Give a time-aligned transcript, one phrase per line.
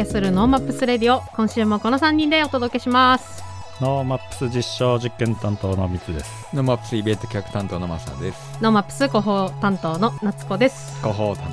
[0.00, 3.42] 届けする NoMaps レディオ今週もこの3人でお届けします
[3.80, 6.54] NoMaps 実証実験担当のみつです。
[6.54, 8.58] NoMaps イベント企画担当のマサです。
[8.60, 11.46] NoMaps 広報担当の夏子です広報担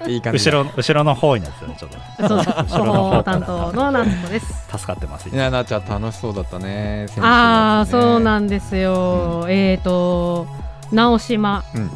[0.00, 0.08] 当。
[0.08, 0.50] いい感じ。
[0.50, 2.04] 後ろ後ろの方になってたねちょっとね。
[2.68, 5.28] 広報担当の夏子です助かってます。
[5.28, 7.06] いやなっちゃん楽しそうだったね。
[7.08, 10.46] 先週ああそうんなんですよ、えっ、ー、と
[10.92, 11.90] 直島、うん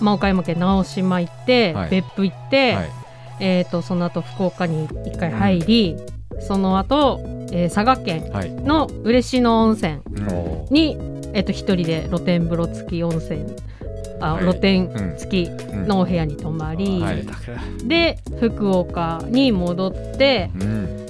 [0.00, 2.99] まあ、岡山県直島行って、はい別府行って、はい。
[3.40, 5.96] えー、とその後福岡に一回入り、
[6.40, 7.20] その後、
[7.52, 8.50] えー佐賀県はい。
[8.50, 10.96] の嬉野温泉うんおーに、
[11.34, 13.40] えー、と一人で露天風呂付き温泉
[14.20, 17.24] あ、はい露天うん付きうんのお部屋に泊まり、はい
[17.88, 21.06] で福岡に戻ってうん。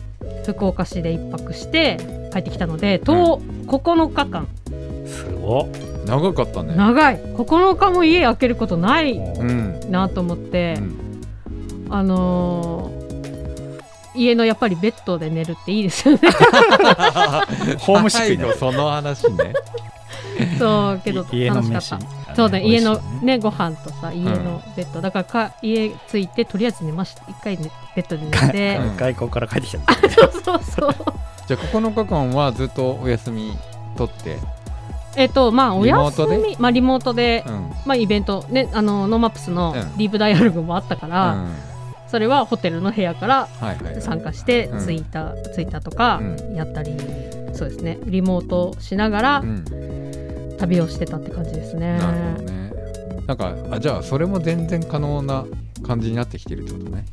[0.47, 1.98] 福岡市で一泊して
[2.33, 4.48] 帰ってきたのでと、9日間
[5.06, 5.69] すごっ。
[6.06, 6.75] 長かったね。
[6.75, 9.78] 長い9日も家開けることないうん。
[9.91, 11.09] なと思って、うん
[11.91, 13.10] あのー
[14.12, 16.20] 家のやっぱりベッドで寝るっていいですよね。
[17.78, 18.38] ホームシックに。
[18.38, 19.55] なる最後その話ね。
[20.58, 27.22] そうけどい家の楽しかっ飯たそうだ、家のねご飯とさ家のベッド、だからか家着いてとりあえず寝ました。
[27.28, 28.78] 一回、ね、ベッドで寝て。
[28.78, 28.96] うん。
[28.96, 30.94] 外国から帰ってきたそうそうそう。
[31.46, 33.56] じゃあ9日間はずっとお休み
[33.96, 34.38] 取って？
[35.14, 37.73] えっとまあお休みまあリモートで、うん。
[37.86, 39.96] まあイベントねあの NoMaps のうん。
[39.98, 41.55] リーブダイアログもあったから、うん
[42.11, 43.48] それはホテルの部屋から。
[44.01, 46.21] 参加してうんツイッター、ツイッターとか
[46.53, 46.97] うやったり、
[47.55, 49.65] そうですねリモートしながらうん。
[50.59, 51.98] 旅をしてたって感じですね。
[51.98, 52.73] なるほどね。
[53.27, 55.47] なんかあじゃあそれも全然可能な
[55.83, 57.05] 感じになってきてるってことね。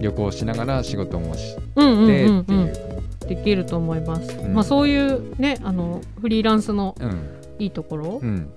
[0.00, 3.36] 旅行しながら仕事もしうんうんてうんうんっていう。
[3.36, 4.36] できると思います。
[4.36, 7.36] うんまあそういうねあのフリーランスのうん。
[7.60, 8.50] いいところ、うん。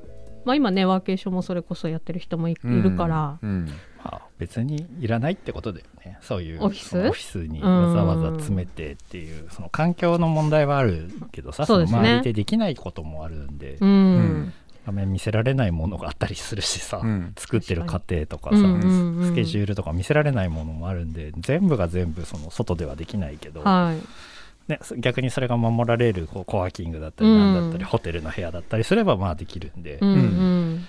[0.46, 3.68] まあ今ねワーケーションもそれこそやってる人もい,、るから、うん。
[4.04, 6.18] まあ別にいらないってことだよね。
[6.22, 6.90] そういうオフィス？
[6.90, 14.54] そのオフィスにわざわざ詰めてっていうその環境の問題はあるけどさ、その周りでできないこともあるんでう、ん、うん
[14.86, 17.34] 画面見せられないものがあったりするしさ、うん。
[17.38, 19.28] 作ってる過程とかさ、うんうんうん。
[19.28, 24.70] スケジュールとか見せられないものもあるんで全部が全部その外ではできないけど、はい。
[24.70, 27.38] ね、そ逆にそれが守られるこうコワーキングだったりうん。
[27.38, 30.88] なんだったり、ホテルの部屋だったりすればまあできるんで、うんうん、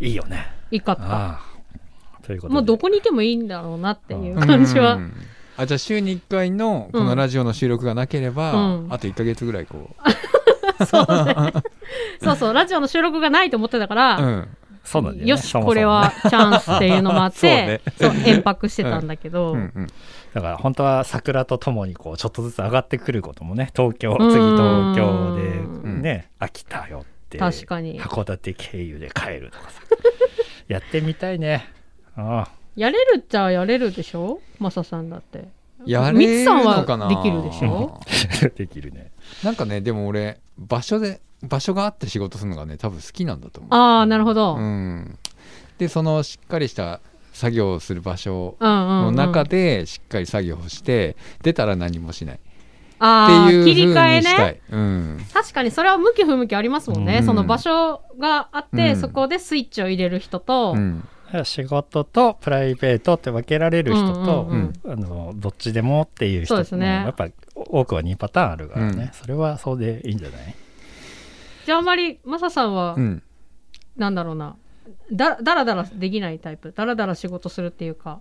[0.00, 0.46] いいよね。
[0.72, 1.40] いいかった。
[2.30, 2.54] ということで。
[2.54, 5.12] もうどこにいてもいいんだろうなっていう感じは、うん。
[5.56, 8.86] あじゃあ週に1回のこのラジオの収録がなければ、うん。
[8.90, 9.90] あと1か月ぐらいこ
[10.86, 11.52] そうね。
[12.22, 14.48] そうそうラジオの収録がないと思ってたから、う、うん、
[14.84, 15.66] そうだよねよしそもそも。
[15.66, 19.72] これはチャンスっていうのもあって そうそう延泊してたんだけど、うん。
[19.74, 19.86] うん
[20.32, 24.30] だから本当は桜とともにこうちょっとずつ上がってくることもね東京うん。
[24.30, 26.02] 次東京でん。
[26.02, 28.00] ね秋田よって確かに。
[28.00, 29.82] 函館経由で帰るとかさ。
[30.68, 31.68] やってみたいね
[32.20, 32.48] ああ。
[32.76, 34.40] やれるっちゃやれるでしょ？
[34.58, 35.48] マサさんだって。
[35.86, 38.00] やミツれさんはるのかなできるでしょ？
[38.56, 39.10] できるね。
[39.42, 43.74] なんかねでも俺場所で場所があって仕事するのがね多分好きなんだと思う。
[43.74, 44.96] ああなるほど、う、うん。
[44.98, 45.18] ん、
[45.78, 47.00] でそのしっかりした
[47.32, 52.34] 作業をする場所の中でしっかり作業をして出たら何もしない。
[52.36, 52.46] って
[52.98, 57.24] ああいう切り替え風にしたねい、うん、確かにそれは向き不向きありますもんね、うん。
[57.24, 59.00] その場所があって、うん。
[59.00, 60.76] そこでスイッチを入れる人と、
[61.44, 64.92] 仕事とプライベートって分けられる人と、うんうん。
[64.92, 66.86] あのどっちでもっていう人そうですね。
[66.86, 70.54] やっぱ多くは2パターンあるからね、うんそれはそうでいいんじゃない？
[71.66, 73.22] じゃああんまりマサさんは、うん。
[73.96, 74.56] なんだろうな。
[75.12, 76.72] だだらだらできないタイプ？
[76.72, 78.20] だらだら仕事するっていうか。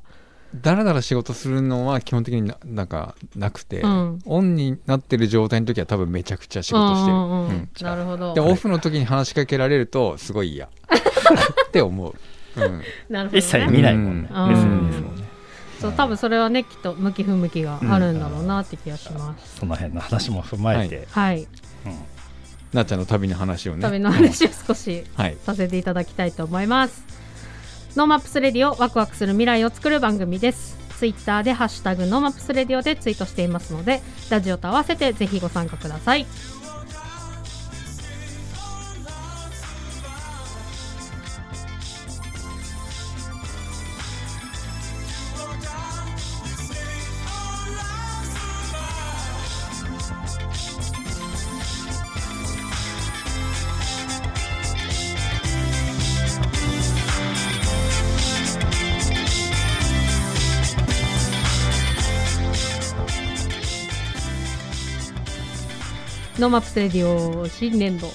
[0.56, 4.20] だらだら仕事するのは基本的にななんかなくて、うん。
[4.26, 7.50] オンになってる状態の時は多分めちゃくちゃ仕事してる、うんうんうん。
[7.50, 7.70] うん。
[7.82, 8.34] なるほど。
[8.34, 10.66] でオフの時に話しかけられるとすごい嫌。
[11.68, 12.20] って思う、うん、
[12.56, 14.52] なるほど、ね、一切見ないもんね、うん。
[14.52, 15.24] SNS もね。
[15.80, 21.42] そう多分それはねきっと向き不向きがあるんだろうなって気がします、その辺の話も踏まえて、はい。
[21.42, 21.48] うん。
[22.74, 23.82] なっちゃんの旅の話をね。
[23.82, 25.38] 旅の話を少しはい。
[25.44, 27.04] させていただきたいと思います。
[27.96, 30.80] NoMaps レディオワクワクする未来を作る番組です。
[31.00, 36.26] ツイッターでハッシュタグ NoMaps レディオでツイートしていますのでラジオと合わせてぜひご参加ください
[66.40, 68.08] NoMaps レディオ新年度。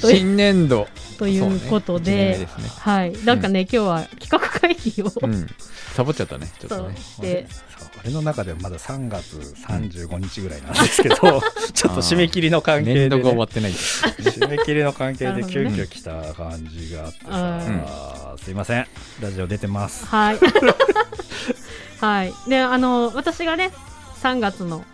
[0.00, 0.86] という新年度。
[1.18, 2.32] ということそうね。
[2.32, 2.68] でですね。
[2.68, 3.12] はい。
[3.24, 5.48] なんかね、今日は企画会議を、うん。
[5.94, 6.94] サボっちゃったねちょっとね。
[7.20, 7.88] でそう。
[8.04, 9.36] 俺の中ではまだ3月
[9.66, 17.30] 35日ぐらいなんですけど ちょっと締め切りの関係で、ね、年度が終わってない締め切りの関係で急遽来た感じがあってうん。
[17.30, 18.86] さ、すいません。
[19.20, 20.06] ラジオ出てます。
[20.06, 20.38] はい。
[22.00, 22.32] はい。
[22.48, 23.70] であの私がね
[24.22, 24.84] 3月の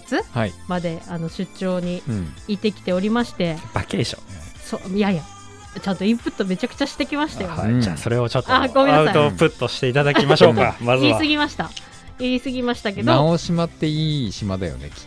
[0.00, 0.52] 末はい。
[0.68, 2.32] まであの出張にうん。
[2.48, 3.56] 行ってきておりまして。
[3.74, 4.34] バケーション。
[4.34, 5.22] ねそういやいや
[5.80, 7.80] ちゃんとインプットめちゃくちゃしてきましたよ、はい、うん。
[7.80, 9.30] じゃあそれをちょっとアウあごめんなさい。
[9.30, 10.76] トプットしていただきましょうか。
[10.80, 11.70] まず言いは過ぎました。
[12.18, 13.12] 言い過ぎましたけど。
[13.12, 15.04] 直島っていい島だよねきっ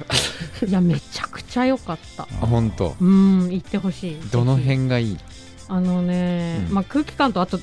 [0.60, 0.66] と。
[0.68, 2.24] いやめちゃくちゃ良かった。
[2.24, 2.95] あ本当。
[3.01, 4.19] うん行ってほしい。
[4.31, 5.18] どの辺がいい？
[5.68, 6.74] あのね、うん。
[6.75, 7.60] まあ空気感とあとあ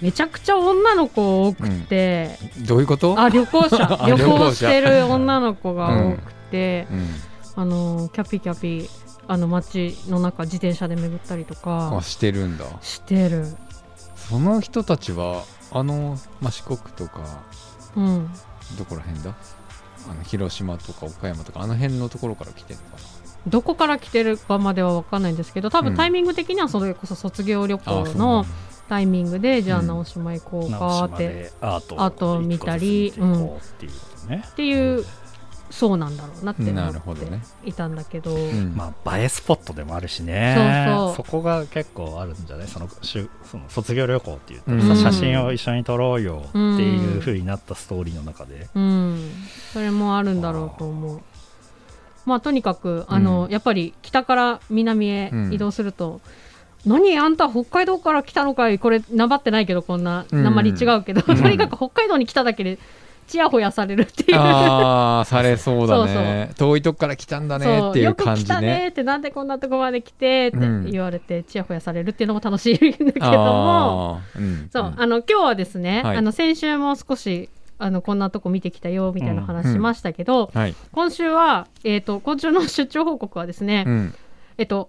[0.00, 3.18] めちゃくちゃ女の子多くて、どういうこと？
[3.20, 3.76] あ旅行者。
[4.02, 7.08] あ旅旅行してる女の子が多くて、うん。
[7.56, 8.88] あのキャピキャピ
[9.26, 12.64] あの街の中自転車で巡ったりとあかしてるんだ。
[12.82, 13.46] してる。
[14.16, 15.42] その人たちは
[15.72, 17.20] あの、まあ、四国とか
[17.96, 18.30] うん。
[18.78, 19.34] どこら辺だ？
[20.10, 23.02] あの広島とか岡山とかあの辺のところから来てるのか
[23.46, 25.84] どこから来てるかまでは分かんないんですけど多うん。
[25.86, 28.48] 分タイミング的にはそれこそ卒業旅行のなんだ
[28.88, 35.04] タイミングで、じゃあうん直島行こう直かって、島でアート見たりうっていうね、っていう
[35.70, 37.42] そうなんだろうなってな思っるほどね。
[37.62, 38.74] ていたんだけど、うん。
[38.74, 40.54] まあ映えスポットでもあるしね。
[40.56, 41.30] そうそう。
[41.30, 42.68] こが結構あるんじゃない？
[42.68, 44.96] そのしゅその卒業旅行って言ったうん。
[44.96, 49.30] 写真を一緒に撮ろうよっていう風になったストーリーの中で、うん、
[49.74, 51.20] それもあるんだろうと思う。
[52.24, 53.50] まあとにかくあの、うん。
[53.50, 55.52] やっぱり北から南へうん。
[55.52, 56.22] 移動すると、
[56.86, 58.78] 何あんた北海道から来たのかい？
[58.78, 60.44] これなまってないけどこんなうん。
[60.44, 61.42] 鉛違うけど、うん。
[61.42, 62.78] とにかく北海道に来ただけで
[63.26, 64.38] ちやほやされるっていう。
[64.38, 66.52] ああされそうだね。
[66.56, 70.90] 遠いとこから来たんだねっていう感じよく来たねねってなんでこんなとこまで来てってうん。
[70.90, 74.70] 言われてちやほやされるっていうのも楽しいんだけども、うん。
[74.72, 76.16] そう、んあの今日はですね、はい。
[76.16, 80.74] あの先週も少しあのこんなとこ見てきたよみたいな話しましたけど、はい。
[80.92, 84.14] 今週は、えー、と今週の出張報告はですね、うん。
[84.56, 84.88] えっと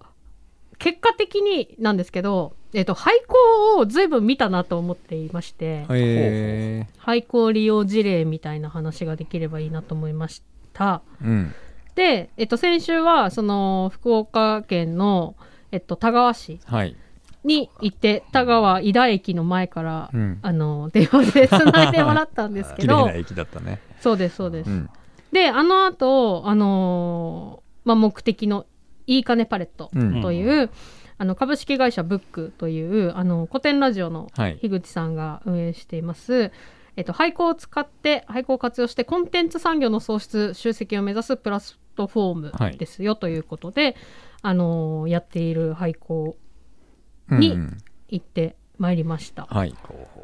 [0.80, 10.42] 結果的になんですけど、えっと廃校をずいぶん見たなと思っていまして、へえ廃校利用事例みたいな話ができればいいなと思いまし
[10.74, 11.02] た。
[11.22, 11.54] うん。
[11.96, 15.36] で、えっと、先週はその福岡県の、
[15.72, 16.96] えっと、田川市はい。
[17.44, 20.40] に行って田川井田駅の前から、うん。
[20.42, 23.80] あの電話でつないでもらったんですけど 綺麗な駅だったね。
[24.00, 24.70] そうですそうです。
[24.70, 24.90] うん。
[25.34, 28.66] であの後あのーまあ目的の
[29.10, 30.22] いいかねパレットうん。
[30.22, 30.70] という、
[31.18, 34.58] あの株式会社ブックというあの古典ラジオのはい。
[34.60, 36.52] 樋口さんが運営しています、
[36.96, 43.96] えっと、廃校を使って廃校を活用してコンテンツ産業の創出集積を目指すプラットフォームですよということで、
[44.44, 46.38] あのーやっている廃校
[47.30, 47.78] にうん。
[48.10, 49.44] 行ってまいりました。
[49.44, 50.19] うほうほ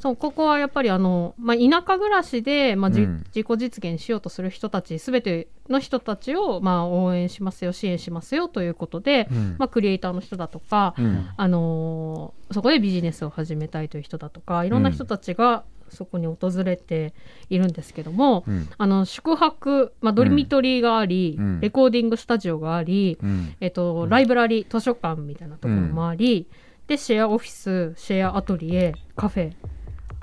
[0.00, 3.24] そうここはやっぱりあの、まあ、田舎暮らしで、まあじうん。
[3.34, 9.56] 自己実現しようとする人たち全ての人たちを、まあ、応援しますよ支援しますよということで、うん。
[9.58, 11.28] まあ、クリエイターの人だとか、うん。
[11.36, 17.14] あのーそこでビジネスを始めたいという人だとかいろんな人たちがそこに訪れて
[17.48, 18.68] いるんですけども、うん。
[18.78, 21.60] あの宿泊、まあ、ドリミトリーがあり、うん。
[21.60, 23.54] レコーディングスタジオがあり、うん。
[23.60, 26.46] えっと、ライブラリー図書館みたいなところもあり、
[26.86, 29.52] でシェアオフィスシェアアトリエカフェ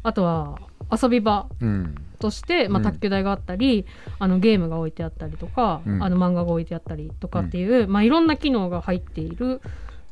[0.08, 0.58] あとは
[0.90, 1.96] 遊び場うん。
[2.20, 2.84] として、まあ、うん。
[2.84, 3.86] 卓球台があったり、
[4.20, 6.04] あのゲームが置いてあったりとか、うん。
[6.04, 9.62] あの漫画が置いてあったりとかっていう、まあ、いろんな機能が入っている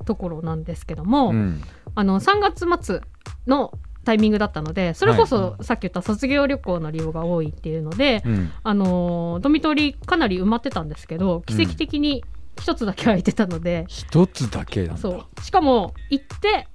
[0.05, 1.61] ところなんですけども、うん。
[1.95, 2.99] あの3月末
[3.47, 3.71] の
[4.03, 8.51] タイミングだったのでそれこそはさっき言った卒業旅行の利用が多いっていうので、うん。
[8.63, 12.23] あのードミトリーかなり埋まってたんですけど奇跡的に
[12.59, 15.41] 一つだけ空いてたので、一つだけそう。
[15.41, 16.67] しかも行って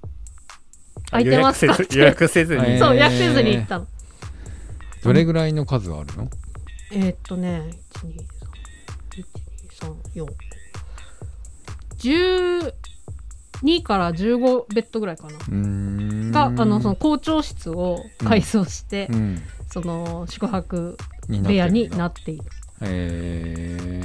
[1.11, 2.79] 空いてますか予約せず予約せずに、えー。
[2.79, 3.87] そう予約せずに行ったの。
[5.03, 6.29] どれぐらいの数あるの？
[6.91, 7.71] えーっとね
[11.97, 15.33] 12312から15ベッドぐらいかな。
[16.31, 19.41] があのその校長室を改装して、うん。
[19.71, 20.97] その宿泊
[21.29, 22.43] に部屋になっている。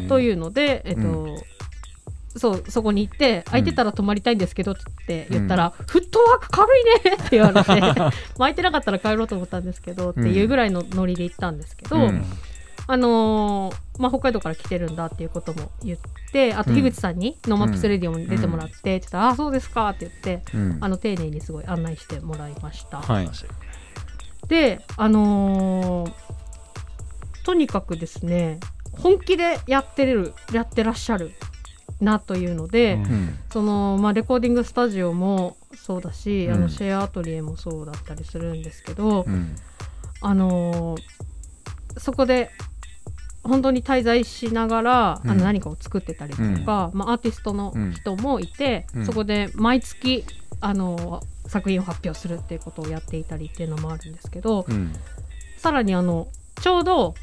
[0.08, 1.36] というので、えっと、う
[2.36, 4.74] そうそこに行って空いてたら泊まりたいんですけどっ
[5.06, 12.24] て言ったら、フットワーク軽いねって言われてまあ空いてなかったら帰ろうと思ったんですけど、っていうぐらいのノリで行ったんですけど、うん。
[12.88, 15.98] あのーまあ、北海道から来てるんだっていうことも言っ
[16.30, 20.78] てあと樋口さんに「ノーマップスレディオ」に出てもらって、って言ったら「あそうですか」って言ってうん。
[20.80, 23.00] あの丁寧にすごい案内してもらいました。
[23.00, 23.28] はい。
[24.46, 26.12] であのー
[27.44, 28.58] とにかくですね
[28.90, 31.32] 本気でやってるやってらっしゃる
[32.00, 32.98] なというので、
[33.52, 36.60] そのまあ、レコーディングスタジオもそうだし、あうん。
[36.62, 39.56] のシェアアトリエもそうだったりするんですけど、うん。
[40.20, 41.00] あのー
[41.98, 42.50] そこで
[43.42, 45.30] 本当に滞在しながら、うん。
[45.30, 49.06] あの何かを作ってたりとか、まあ、アーティストの人もいて、うん。
[49.06, 50.24] そこで毎月、
[50.60, 54.92] あのー作品を発表するっていうことをやっていたりっていうのもあるんですけど、うん。
[55.56, 56.26] さらにあの
[56.60, 57.14] ちょうど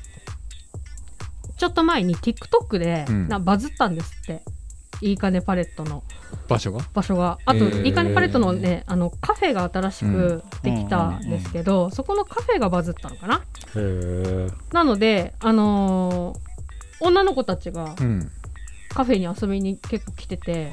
[1.57, 3.27] ちょっと前に TikTok でうん。
[3.27, 4.41] なバズったんですって、
[5.03, 6.03] いいかねパレットの。
[6.47, 6.79] 場所が？
[6.93, 7.37] 場所が。
[7.45, 7.83] あと、えー。
[7.83, 13.35] いいかねパレットのねあのカフェが新しくできたんですけど、そこのカフェがバズったのかな？
[13.35, 13.41] へ
[13.75, 16.53] えなのであのー
[17.05, 18.31] 女の子たちがうん。
[18.89, 20.71] カフェに遊びに結構来てて、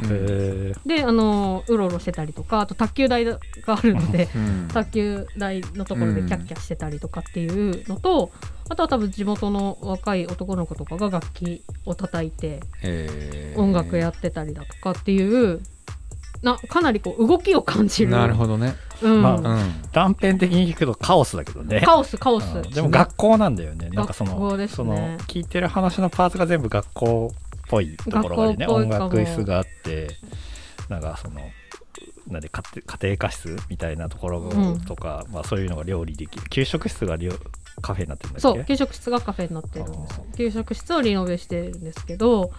[0.84, 4.68] であのーうろうろしてたりとかあと卓球台があるのでうん。
[4.68, 8.30] 卓球台のところでキャッキャしてたりとかっていうのと、
[8.70, 13.60] あとは多分地元の若い男の子とかが楽器を叩いてえー。
[13.60, 15.60] 音楽やってたりだとかっていう
[16.42, 18.12] なかなりこう動きを感じる。
[18.12, 18.74] なるほどね。
[19.02, 19.22] うん。
[19.22, 19.82] まうん。
[19.92, 21.82] 断片的に聞くとカオスだけどね。
[21.84, 22.56] カオスカオス。
[22.56, 22.70] うん。
[22.70, 23.90] でも学校なんだよね。
[23.90, 24.76] なんかその学校ですね。
[24.76, 29.32] その聞いてる話のパーツが全部学校っぽいところがあるね音学校っぽいかも。
[29.32, 30.08] 楽椅子があって
[30.88, 31.40] なんかその
[32.28, 34.80] なんで家庭家庭科室みたいなところうん。
[34.80, 36.48] とか、まあ、そういうのが料理できる。
[36.48, 37.32] 給食室が料
[37.80, 38.40] カフェになってるんだっけ？
[38.40, 40.20] そう給食室がカフェになってるんです。
[40.36, 42.50] 給食室をリノベしてるんですけど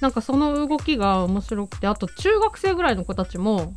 [0.00, 3.74] なんかその動きが面白くてあと中学生ぐらいの子たちも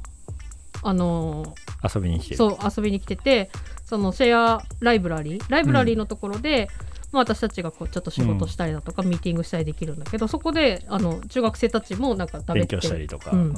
[0.81, 1.53] あの
[1.83, 2.37] 遊びに来てる。
[2.37, 3.49] そう遊びに来てて
[3.85, 6.69] そのシェアライブラリーライブラリーのところで、
[7.11, 13.55] まあ、私たちがこうちょっと仕事したりだとか、ミーティングしたりできるんだけどそこであの中学生たちもなんか食べ勉て強したりとか、うん。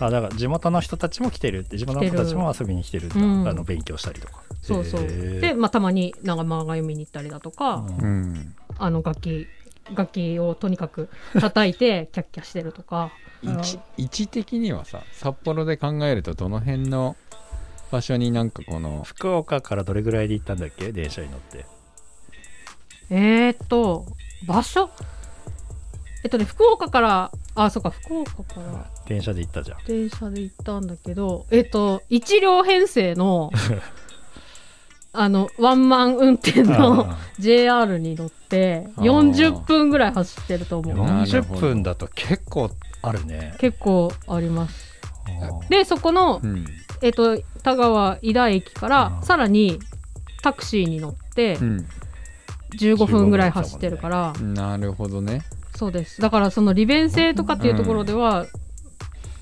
[0.00, 5.06] あだから地元の人たちも来てるって地元の子たちも遊びに来てるあの勉強したりとかそうそう。
[5.40, 7.98] で、まあ、たまになんか漫画読みに行ったりだとか、うん。
[8.00, 8.54] うん。
[8.78, 9.46] あの楽器
[9.94, 11.08] 楽器をとにかく
[11.40, 13.12] 叩いてキャッキャしてるとか。
[13.40, 17.14] 位置位置的にはさ札幌で考えるとどの辺の
[17.92, 20.90] 場所になんかこの福岡からどれぐらいで行ったんだっけ？
[20.90, 21.64] 電車に乗って。
[23.10, 24.06] えー、っと
[24.46, 24.90] 場所？
[26.24, 28.86] えっとね福岡からあそうか福岡から。
[29.06, 29.84] 電車で行ったじゃん。
[29.86, 33.52] 電車で行ったんだけどえっと1両編成の
[35.12, 39.04] あのワンマン運転の JR に乗ってあー。
[39.04, 40.96] 40分ぐらい走ってると思う。
[40.96, 41.60] なるほど。
[41.60, 42.70] 40分だと結構
[43.02, 43.54] あるね。
[43.58, 44.98] 結構あります。
[45.68, 46.66] でそこのうん。
[47.00, 49.78] えっと田川井田駅からうんさらに
[50.42, 51.86] タクシーに乗ってうん。
[52.78, 55.40] 15分ぐらい走ってるから、なるほどね。
[55.74, 56.20] そうです。
[56.20, 58.44] だからその利便性とかっていうところでは、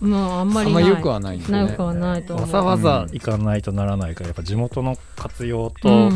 [0.01, 0.85] まああんまりない。
[0.85, 1.45] あんま良くはないね。
[1.49, 2.47] なくはないと思う。
[2.47, 6.15] わざわざ行かないとならないからやっぱ地元の活用と、うんうんう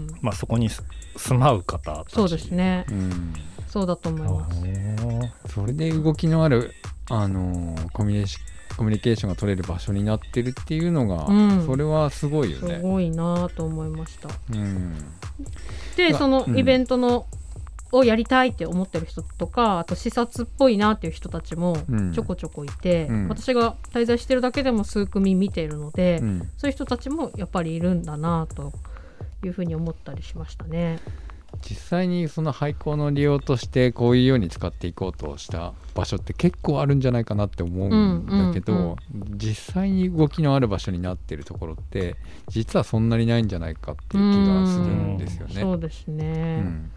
[0.00, 0.06] ん。
[0.20, 0.82] まあ、そこにす
[1.16, 2.86] 住まう方そうですね。
[2.90, 3.34] うん。
[3.66, 5.54] そうだと思います。
[5.54, 6.72] それで動きのある
[7.10, 8.38] あのーコミュニシ
[8.76, 11.66] コミュニケーションが取れる場所になってるっていうのが、うん。
[11.66, 12.80] それはすごいよすね。
[12.82, 14.28] ごいなと思いました。
[14.52, 14.94] うん。
[14.98, 16.58] あでそのうん。
[16.58, 17.26] イベントの、
[17.94, 22.12] をやりたいって思ってる人とかあと視察っぽいなっていう人たちもうん。
[22.12, 23.28] ちょこちょこいて、うん。
[23.28, 26.40] 私が滞在してるだけでも数組見ているので、うん。
[26.56, 28.72] そういう人たちもやっぱりいるんだなと
[29.44, 31.00] いうふうに思ったりしましたね。
[31.62, 38.96] 実際にその廃校の利用としてこういうように使っていこうとした場所って結構あるんじゃないかなって思うんだけど、うんうん
[39.36, 42.16] 実際に動きのある場所になってるところって
[42.48, 45.60] 実はそんなにないんじゃないかっていう気がするんですよね。
[45.60, 46.90] そうですね、うん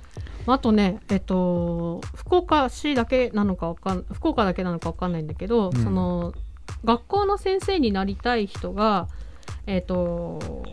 [0.47, 5.83] あとね、えっと、福岡市だけなのかわかん福岡だけなのかわかんないんだけど、うん。
[5.83, 6.33] その
[6.83, 9.07] 学校の先生になりたい人が、
[9.65, 10.63] えっと、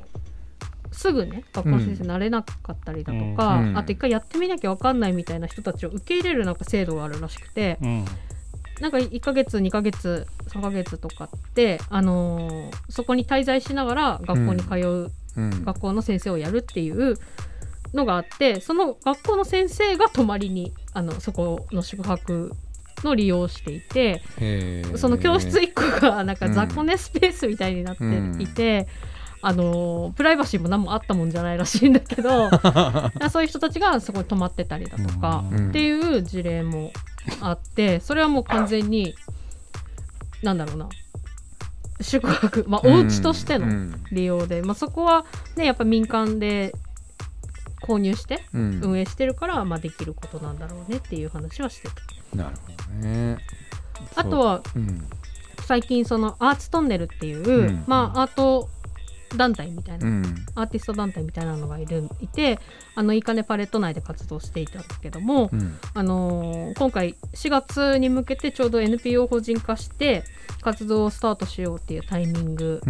[0.92, 3.78] すぐね学校の先生になれなかったりだとか、うん。
[3.78, 8.04] あと一回やってみなきゃわかんないみたいな人たちを受け入れるなんか制度があるらしくてうん。
[8.80, 15.64] なんか1ヶ月2ヶ月3ヶ月とかって、あのーそこに滞在しながら学校に通ううん。
[15.64, 17.16] 学校の先生をやるっていう
[17.94, 22.52] のがあってその学校の先生が泊まりにあのそこの宿泊
[23.04, 24.22] の利用をしていて
[24.96, 28.86] その教室1個がなんか雑魚寝スペースみたいになっていて、
[29.42, 32.48] あのプライバシーも何もあったもんじゃないらしいんだけど
[33.30, 35.68] そういう人たちがそこに泊まってたりだとか、うん。
[35.68, 36.92] っていう事例も
[37.42, 39.14] あってそれはもう完全に
[40.42, 40.88] なんだろうな
[42.00, 44.04] 宿泊、まあ、お家としての、うん。
[44.12, 46.74] 利用で、まあ、そこはねやっぱ民間で
[47.84, 48.80] 購入してうん。
[48.82, 52.36] 運営してるから、まあ、できることなんだろうねっていう話はしてた。
[52.36, 53.38] なるほどね。
[54.16, 55.08] あとはうん。
[55.66, 57.84] 最近そのアーツトンネルっていう、うん。
[57.86, 58.68] まあアート
[59.36, 60.24] 団体みたいな、うん、
[60.54, 62.58] アーティスト団体みたいなのがいるいて
[62.94, 70.24] あのいいかねパレット内で活動していたんですけども、うん、あのー、今回4月に向けてちょうど NPO 法人化して
[70.62, 72.80] 活動をスタートしようっていうタイミング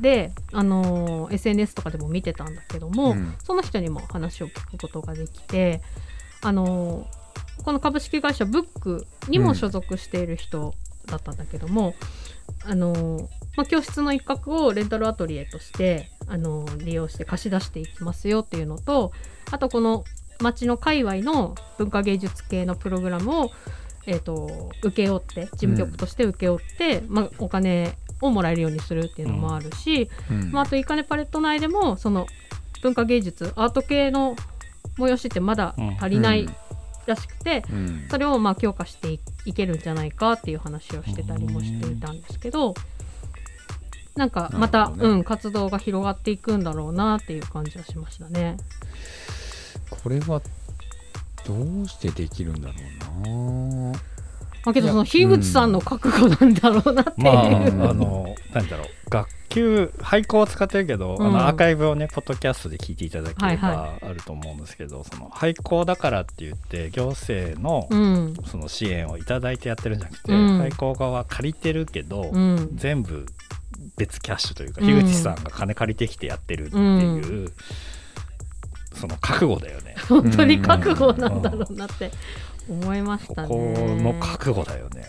[0.00, 5.80] で、うん、あのー、SNS とかでも見てたんだけども、その人にも話を聞くことができて
[6.42, 10.74] あのー、この株式会社ブックにも所属している人
[11.06, 11.94] だったんだけども、
[12.64, 19.12] あのまあ、教室の一角をレンタルアトリエとして、あの利用して貸し出していきますよっていうのと
[19.52, 20.04] あとこの
[20.40, 23.50] 町の界隈の文化芸術系のプログラムを、
[24.06, 30.50] えーと、請け負って事務局として請け負って、うん、まあ、お金をもらえるようにするっていうのもあるし、うん。
[30.50, 32.26] まあ、あといかねパレット内でもその
[32.82, 34.36] 文化芸術アート系の
[34.98, 36.48] 催しってまだ足りない
[37.06, 42.74] らしくて、うん、それをまあ強化していけるんじゃないかっていう話をしてたりもしていたんですけど、
[44.16, 48.56] なんかまた、ね、うん活動が広がっていくんだろうなっていう感じはしましたね。
[49.90, 50.40] これは
[51.46, 52.74] どうしてできるんだろ
[53.24, 53.98] うな。
[54.64, 58.86] まあ、けどその樋口さんの覚悟なんだろうなっていう、まあ、あの何だろう。
[59.08, 67.88] 学級廃校を使ってるけど、うん、あのアーカイブをねポッドキャストで聞いていただければあると思うんですけど、はいはい、その廃校だからって言って行政の
[68.46, 73.26] その支援を頂いてやってるんじゃなくて、うん、廃校側借りてるけど、うん、全部
[73.96, 77.52] 別キャッシュというか、樋口さんが金借りてきてやってるっていう、
[78.94, 79.94] その覚悟だよね。
[80.08, 82.10] 本当に覚悟なんだろうなって
[82.68, 83.48] 思いましたね。
[83.48, 85.04] ここの覚悟だよね。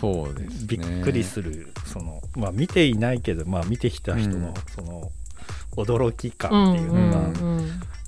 [0.00, 5.10] そうです、ね、びっくりするそのまあ見ていないけどまあ見てきた人のその
[5.76, 7.30] 驚き感っていうのが、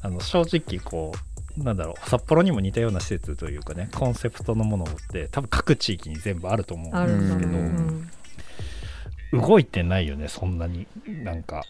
[0.02, 1.12] あの正直こ
[1.59, 7.59] うなんだろう札幌にも似たような施設というかねコンセプトのものって多分各地域に全部あると思うんですけど、
[9.40, 10.87] 動いてないよねそんなに。
[11.07, 11.64] なんか。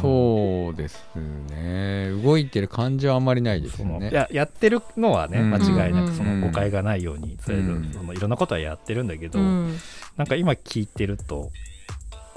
[0.00, 1.04] そうです
[1.50, 2.10] ね。
[2.22, 4.10] 動いてる感じはあんまりないですね。
[4.12, 7.58] ややってるのはね間違いなくその誤解がないように、それ
[7.92, 9.76] そのいろんなことはやってるんだけど、うん、
[10.16, 11.50] なんか今聞いてると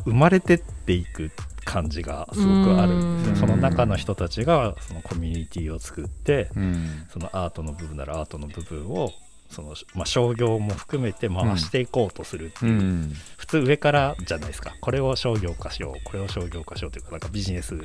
[0.04, 1.32] 生まれてっていく
[1.64, 2.94] 感じがすごくある。
[2.94, 3.18] ん。
[3.24, 9.12] ですね、その中の人たちがそのコミュニティを作って、うん、そのアートの部分ならアートの部分を
[9.50, 14.76] その、まあ、商業も含めて回していこうとするっていう、うん、普通上からじゃないですか。
[14.82, 17.76] これを商業化しようこれを商業化しようというかなんかビジネス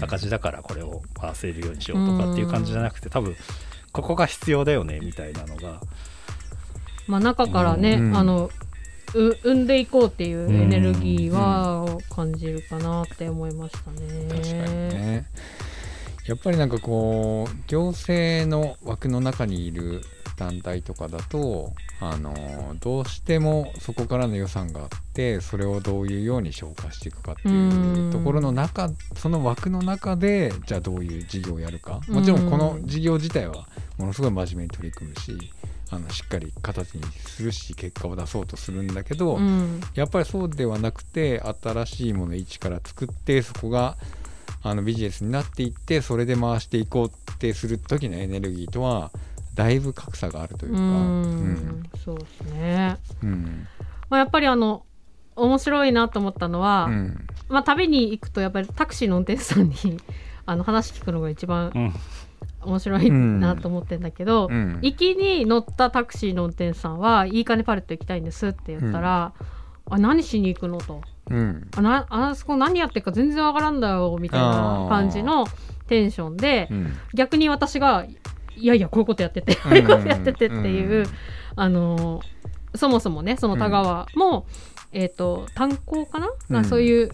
[0.00, 3.34] 赤字だからこれを回せるようにしようとかっていう感じじゃなくて多分
[3.92, 5.80] ここが必要だよねみたいなのが。
[7.06, 8.50] まあ、中からね、うん、あの
[9.12, 14.28] 生んでいこうっていうエネルギーは感じるかなって思いましたね。
[14.28, 15.26] 確かにね。
[16.26, 20.02] やっぱりなんかこう行政の枠の中にいる
[20.36, 32.00] 団体とかだとあのどうしてもそこからの予算があってそれをどういうように消化していくかっていうところの中その枠の中でじゃあどういう事業をやるか。
[32.08, 33.66] もちろんこの事業自体は
[33.98, 35.52] ものすごい真面目に取り組むし
[35.90, 39.38] あのしっかり形にするし結果を出そうとするんだけど、
[39.94, 43.96] やっぱりそうではなくて新しいもの一から作ってそこが
[44.62, 49.12] あのビジネスになっていってそれで回していこうってする時のエネルギーとは
[49.56, 53.66] だいぶ格差があるというか、うん、そうですね、うん。
[54.10, 54.84] まあ、やっぱりあの
[55.34, 59.74] 面白いなと思ったのは、うん、まあ、旅に行くとやっぱりタクシーの運転手さんに
[60.46, 61.92] あの話聞くのが一番
[62.62, 69.32] 面白いなと思ってんだけど、うん、行きに乗ったタクシーの運転手さんは「いいかねパレット行きたいんです」って言ったら
[69.90, 71.02] 「あ何しに行くの?」と。
[71.28, 75.48] うん、あなあそこ何やってるか全然わからんだよみたいな感じの
[75.88, 76.68] テンションで、
[77.14, 78.06] 逆に私が
[78.56, 81.06] いやいやこういうことやっててこういうことやっててっていう、
[81.56, 82.20] あの
[82.74, 84.46] そもそもねその田川も、
[84.98, 87.10] えーと、炭鉱かな、うん、そういう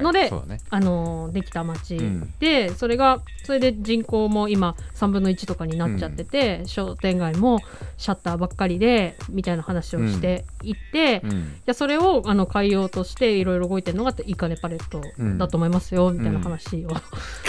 [0.00, 0.30] ので、
[0.70, 1.98] あのできた町
[2.40, 7.60] で、うん、それがそれで人口も今3分の1とかになっちゃってて、うん、商店街も
[7.98, 11.20] シャッターばっかりでみたいな話をしていって、
[11.66, 15.02] うん、それをあの変えようとしていろいろ動いてるのがいいかねパレット
[15.36, 16.90] だと思いますよ、みたいな話を、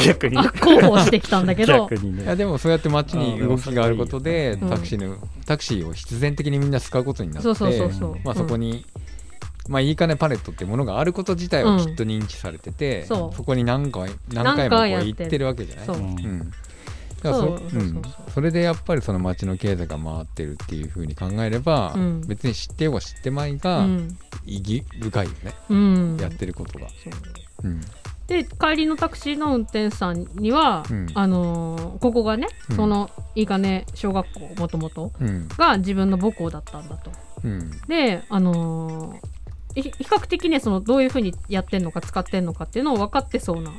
[0.06, 5.16] 逆に 広報してきたんだけど、ね、いやでもそうやって街に動きがあることでタクシーの、
[5.46, 8.86] タクシーを必然的にみんな使うことになってそこに。
[9.70, 15.88] まあ、いいかねパレットっていうものがあること自体はきっと認知されてて、うん、そそこに何回何回もこう行ってるわけじゃない？
[15.88, 16.00] う。
[16.02, 16.52] ん。
[17.22, 18.02] だからそうん、
[18.34, 23.86] それでやっぱりその町の経済が回ってるっていうふうに考えれば、うん、別に知ってようが知ってまいが、
[24.46, 26.88] 意義深いよね、うん、やってることが。
[27.64, 27.68] う。
[27.68, 27.82] ん、
[28.28, 35.12] で帰りのタクシーの運転手さんには、うん、あのー、ここがね、うん、そのいいかね小学校もともと
[35.58, 37.12] が自分の母校だったんだと。
[37.90, 39.39] であのー
[39.76, 43.72] 比較的ねそのどういうふうにやってんのか使ってんのかっていうのを分かってそうな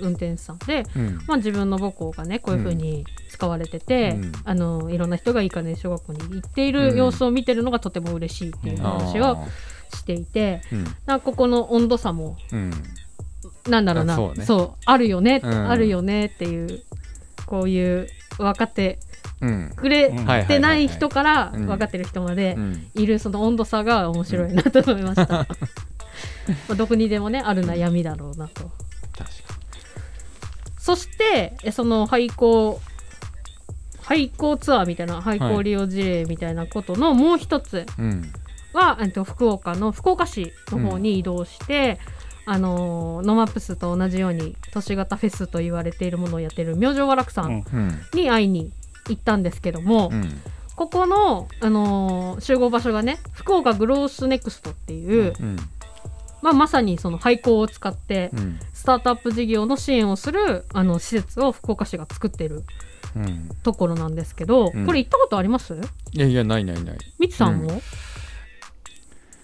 [0.00, 9.38] 運転手さんで、うん、まあ、自分の母校がねこういうふうに使われてて、うん、あのいろんな人がいいかね小学校に行っている様子を見てるのがとても嬉しいっていう話を
[9.94, 12.70] していて、うん、なここの温度差も、うん、
[13.68, 14.44] なんだろうなそう、ね。
[14.44, 16.82] そう、あるよね、あるよねっていう
[17.46, 18.98] こういう分かって
[19.76, 20.10] くれ
[20.46, 22.56] てない人から分かってる人まで
[22.94, 25.26] いるその温度差が面白いなと思いました。
[25.46, 25.46] ま
[26.70, 28.70] あどこにでもねある悩みだろうなと。
[30.78, 32.80] そしてその廃校
[34.00, 37.84] 廃校ツアーみたいな廃校利用事例みたいなことのもう一つ
[38.72, 41.98] は、はい、と福岡の福岡市の方に移動して、
[42.46, 47.64] うん、あのノマップスと同じように都市型フェスと言われているものをやってる明星和楽さん。
[48.14, 48.72] に会いに
[49.08, 50.40] 行ったんですけども、うん、
[50.76, 55.56] ここの、あのー、集合場所がね福岡グロースネクストっていう、うん、
[56.42, 58.30] まあ、まさにその廃校を使って
[58.72, 62.64] スタートアップ事業の支援をするあの施設を福岡市が作ってる
[63.62, 65.74] ところなんですけど、これ行ったことあります？
[66.12, 66.98] いやいやないないない。
[67.18, 67.82] みつさんも、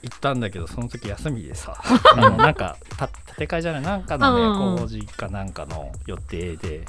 [0.04, 1.76] 行ったんだけどその時休みでさ。
[2.16, 6.84] あのなんかた建て替えじゃないなんかのね工事かなんかの予定で。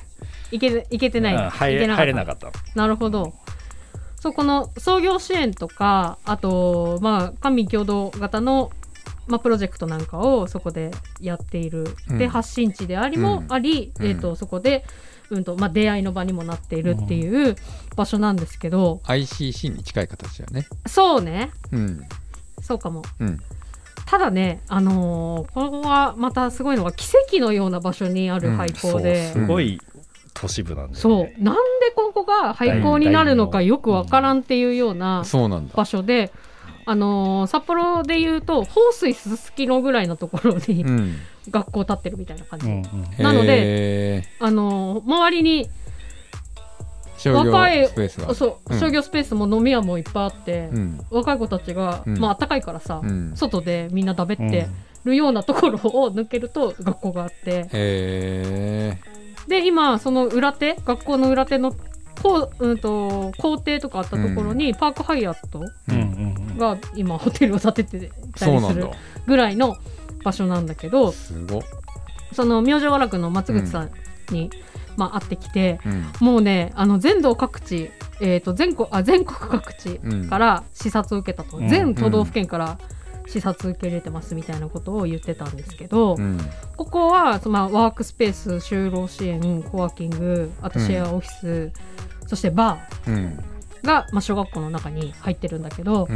[0.52, 3.34] 行け行けてない、うん、入れ入れなかったなるほど。
[4.16, 8.72] そうこの創業支援とかあとまあ官民共同型の
[9.28, 14.86] まあ、プロジェクトなんかをそこでやっている、うん、で発信地でありもあり、うん、えーと、そこで、
[15.30, 17.56] うんとまあ、出会いの場にもなっているっていう
[17.96, 20.68] 場所なんですけど、うん、ICC に近い形だね。
[20.86, 22.02] そうね、うん、
[22.66, 23.40] そうかも、うん、
[24.08, 29.80] ただね、あのー、ここはまたすごいのが奇跡のような場所にある廃校で、すごい
[30.34, 31.44] 都市部なんで、ね、そう。
[31.44, 35.24] なんでここが廃校になるのかよくわからんっていうような
[35.76, 36.32] 場所で、
[36.88, 40.84] あのー、札幌でいうと放水すすきのぐらいのところに、
[41.52, 45.70] 学校建ってるみたいな感じ、うんうん、なので、あのー、周りに
[47.30, 47.90] 若い
[48.34, 54.68] そう、商業スペースも飲み屋もいっぱいあって、うん、若い子たちが、うん、まあ暖かいからさ、うん、外でみんなだべって
[55.04, 57.64] るようなところを抜けると学校があって、
[59.48, 61.76] で今その裏手学校の裏手の
[62.22, 65.62] こう、うんと、校庭とかあったところに、パークハイアット
[66.58, 68.90] が今ホテルを建ててたりする
[69.28, 69.78] ぐらいの
[70.24, 71.14] 場所なんだけど
[72.34, 73.92] その明星和楽の松口さん
[74.32, 74.50] に、
[74.98, 82.78] まあ、会ってきて、うん、もうねあの全道各地、えーと、全国あ全国各地から視察を受けたと、うん、全都道府県から
[83.28, 86.40] 視察受け入れてますみたいなことを言ってたんですけど、うん、
[86.78, 91.72] ここは、まあ、ワークスペース就労支援コワーキングあとシェアオフィス、
[92.28, 93.36] そしてバー
[93.84, 96.08] が、まあ、小学校の中に入ってるんだけど、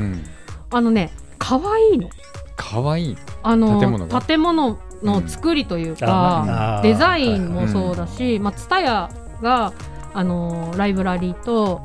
[0.69, 2.09] あのね可愛いの。
[2.55, 3.17] 可愛い。
[3.41, 3.79] あの
[4.21, 9.73] 建物の作りというか、うん、デザインもそうだし、まあ、TSUTAYA が
[10.13, 11.81] あのライブラリーと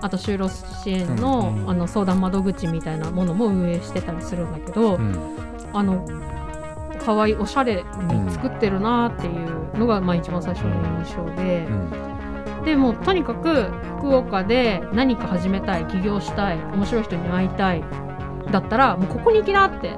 [0.00, 5.36] あと就労支援のうん、あの相談窓口みたいなものも運営してたりするんだけど、うん、
[5.72, 6.06] あの
[7.02, 10.74] 可愛いおしゃれに作ってるなっていうのが、まあ、一番最初の
[11.04, 11.66] 印象で。
[12.64, 13.64] でもとにかく
[13.98, 17.84] 福岡で何か始めたい起業したい面白い人に会いたい
[18.50, 19.90] だったらもうここに行きなって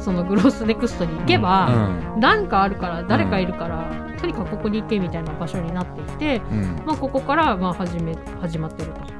[0.00, 9.18] そのグロースネクストに行けば、うん、なんかあるから誰かいるから、うん、とにかくここに行けみたいな場所になっていて、うん、まあ、ここからまあ始め始まってると。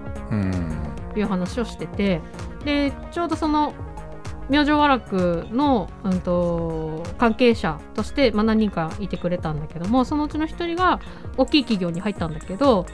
[1.16, 2.20] いう話をしてて
[2.64, 3.74] でちょうどその
[4.48, 11.00] 明星和楽の、うんと、関係者として、まあ、何人かいてくれたんだけどもそのうちの1人が
[11.36, 12.86] 大きい企業に入ったんだけど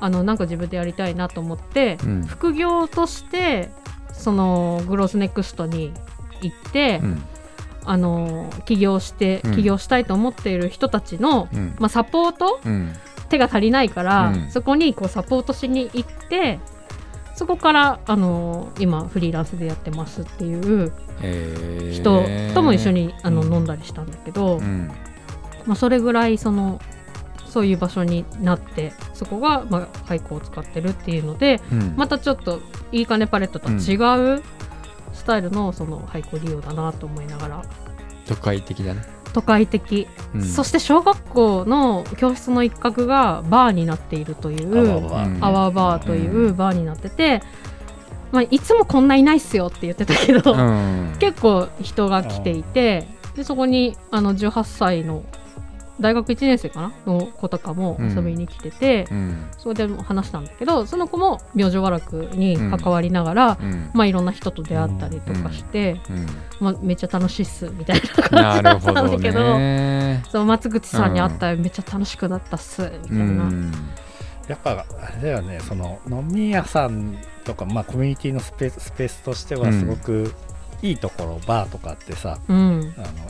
[0.00, 3.70] あのなんか自分でやりたいなと思って、副業として
[4.12, 5.94] そのグロースネクストに
[6.42, 7.22] 行って、うん、
[7.84, 12.60] あの起業して起業したいと思っている人たちの、うん、まあ、サポート、
[13.28, 16.58] 手が足りないから、そこにこうサポートしに行って
[17.34, 20.92] そこからあの今フリーランスでやってますっていう
[21.92, 24.60] 人とも一緒にあの、飲んだりしたんだけど、
[25.66, 26.80] まあ、それぐらいその
[27.54, 34.42] そういう場所になってそこが、まあ、廃校を使ってるっていうので、うん、またちょっといいかねパレットとは違う
[35.14, 37.64] スタイルのその廃校利用だなと思いながら。
[38.26, 39.02] 都会的だね。
[39.34, 44.78] 都会的、うん、そして小学校の教室の一角がバーになっているという
[45.40, 47.42] アワーバーというバーになってて、
[48.30, 55.24] まあ、いつもこんないないっすよって言ってたけど、うん、 結構人が来ていてでそこにあの18歳の
[56.00, 66.00] 大学1年生かなの子とかも遊びに来てて、うん、それでも話したんだけどその子も明星和楽に関わりながら、うん、まあ、いろんな人と出会ったりとかして、
[66.60, 73.50] まあ、めっちゃ楽しいっすみたいな感じだったんだけどど、ね、 そう松口さんに会ったらめっちゃ楽しくなったっすみたいな。
[74.48, 80.34] やっぱあれだよねその飲み屋さんとか、まあ、コミュニティのスペーススペースとしてはすごく
[80.82, 82.86] いいところ、バーとかってさ、あの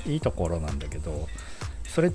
[0.07, 1.29] いいところなんだけど
[1.85, 2.13] それ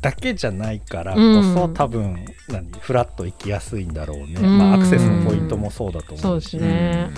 [0.00, 7.10] だけじゃないからこそ、うん、多分何フラッと行きやすいんだろうね、うん、まあ、アクセスのポイントもそうだと思うし、ね、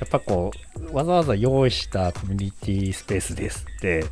[0.00, 4.04] やっぱこうわざわざ用意したコミュニティスペースですって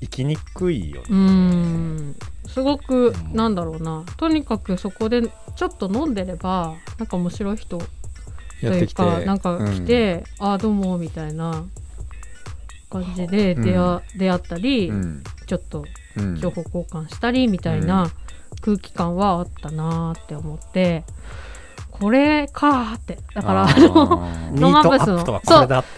[0.00, 2.14] 行きにくいよね。
[2.46, 4.04] すごく、なんだろうな。
[4.16, 5.22] とにかくそこで
[5.56, 7.78] ちょっと飲んでればなんか面白い人
[8.60, 11.64] というかなんか来て、うん、ああどうもみたいな
[12.90, 15.84] 感じで出会うん、出会ったり、うん、ちょっと
[16.16, 18.10] 情報交換したりみたいな
[18.60, 21.04] 空気感はあったなって思って。
[22.00, 23.18] これかって。
[23.34, 25.18] だからあのノマブスの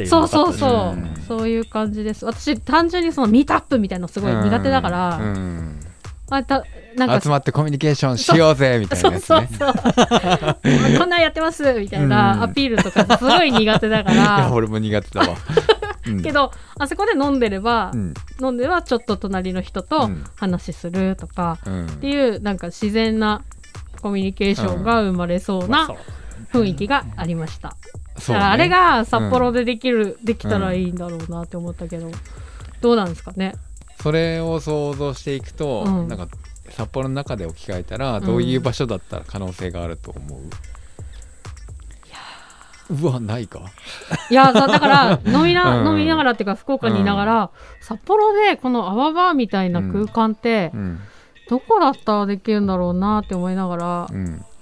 [0.05, 0.97] そうそうそう、う。
[0.97, 2.27] ん、そういう感じです。
[2.27, 5.81] 私単純にそのミートアップみたいなのすごい苦手だから、うん、
[6.29, 6.65] また
[6.97, 9.75] なんか集まってコミュニケーションしようぜみたいなやつ、ね、そうそうそう。
[10.99, 14.17] こんなんやってますみたいなアピールとかすごい苦手だから。
[14.17, 15.37] いや俺も苦手だわ
[16.23, 23.43] けどあそこで飲んでれば、うん、飲んではちょっと隣の人と話するとか、うん、っていうなんか自然な
[24.01, 25.89] コミュニケーションが生まれそうな
[26.53, 27.77] 雰囲気がありました、
[28.17, 32.11] だからあれが札幌でできる、できたらいいんだろうなって思ったけど、
[32.81, 33.55] どうなんですかね？
[34.01, 36.27] それを想像していくと、なんか
[36.71, 40.41] 札幌の中で置き換えたらどういう場所だったら可能性があると思う、
[43.01, 43.61] うわないか？
[44.31, 47.49] いやだから 飲みな、うん、飲みながらっていうか福岡にいながら、うん、
[47.81, 51.01] 札幌でこの泡バーみたいな空間って、うん、
[51.49, 53.85] どこだったらできるんだろうなって思いながら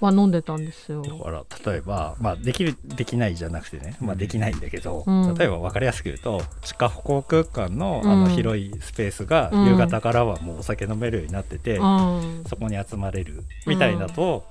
[0.00, 1.02] は飲んでたんですよ。
[1.02, 5.04] だから例えば、まあ、できるできないじゃなくてね、まあ、できないんだけど、
[5.36, 11.78] 例えば分かりやすく言うと地下歩行空間のあの広いスペースが夕方からはもうお酒飲めるようになってて、
[12.48, 14.44] そこに集まれるみたいだと。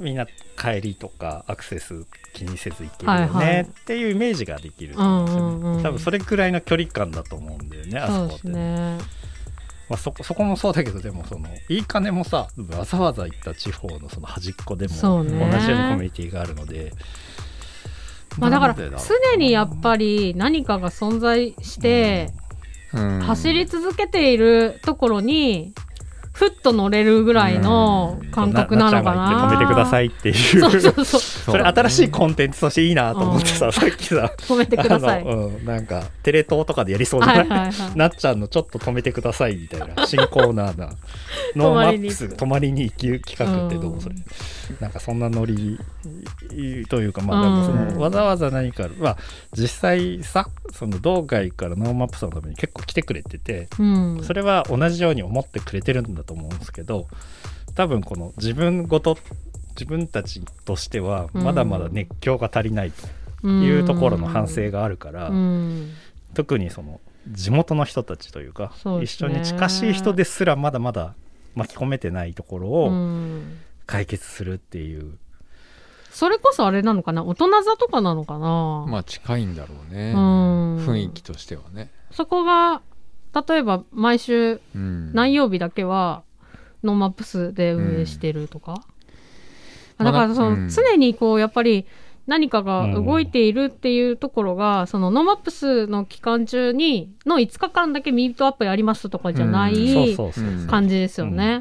[0.00, 0.26] みんな
[0.58, 8.48] 帰りとかアクセス気にせず行けるよねっていうイメージができると思うんですよね、多分それくらいの距離感だと思うんだよねあそこって。
[8.48, 8.98] ね。
[9.88, 16.92] まあ、そこそこもそうだけどでもそのいい金もさわざわざ行った地方のその端っこでも同じようにコミュニティがあるので。
[18.38, 22.30] まあ、だから常にやっぱり何かが存在して、
[22.92, 25.74] 走り続けているところに
[26.40, 29.50] ふっと乗れるぐらいの感覚なのかな。
[29.50, 30.34] 止めてくださいっていう。
[30.34, 31.20] そうそうそう。
[31.52, 34.32] それ新しいコンテンツとしていいなと思ってさ、さっきさ。
[34.38, 35.22] 止めてください。
[35.22, 40.88] うん、なんかテレ東とかでやりそうじゃない、なっちゃんのちょっと止めてくださいみたいな新コーナーな。
[41.54, 44.14] ノーマップス泊まりに行き企画ってどうそれ。
[44.80, 45.78] なんかそんなノリ
[46.88, 49.16] というかまあでもそのわざわざ何かまあ
[49.52, 53.68] 実際さその道外からノーマップスのために結構来てくれてて、
[54.22, 57.06] それは同じように思ってくれてるんだと思うんですけど
[57.74, 59.16] 多分この自分ごと
[59.70, 62.92] 自分たちとしてはまだまだ熱狂が足りない
[63.42, 65.30] というところの反省があるから、
[66.34, 71.14] 特にその地元の人たちというか、ね、一緒に近しい人ですらまだまだ
[71.54, 72.92] 巻き込めてないところを
[73.86, 75.16] 解決するっていう。
[76.10, 77.24] それこそあれなのかな？
[77.24, 78.84] 大人座とかなのかな？
[78.88, 80.12] まあ近いんだろうね。
[80.14, 81.90] 雰囲気としてはね。
[82.10, 82.82] そこが
[83.34, 86.22] 例えば毎週何曜日だけは
[86.82, 88.82] ノーマップスで運営してるとか、
[89.98, 91.86] うん、だからその、常にこうやっぱり
[92.26, 100.16] 何かが動いているっていうところが、うん、そのノーマップスの期間中にの5日間だけミートアップやりますとかじゃない
[100.68, 101.60] 感じですよね。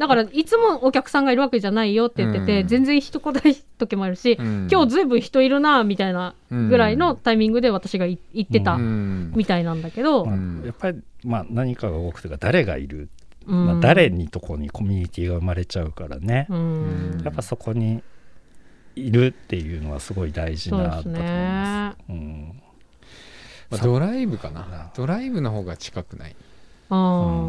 [0.00, 13.10] だからいつもお客さんがいるわけじゃないよって言ってて、うん、全然人来ない時もあるし、うん、今日ずいぶん人いるなみたいなぐらいのタイミングで私が言ってたみたいなんだけど、うん、やっぱりまあ何かが多くてか誰がいる、
[13.44, 16.46] まあ、誰にとこにコミュニティが生まれちゃうからね、
[17.22, 18.02] やっぱそこに
[18.96, 21.98] いるっていうのはすごい大事なだと思います。
[22.08, 22.62] うん。
[23.68, 24.90] まあ、ドライブかな。
[24.96, 26.36] ドライブの方が近くない。
[26.88, 26.96] そ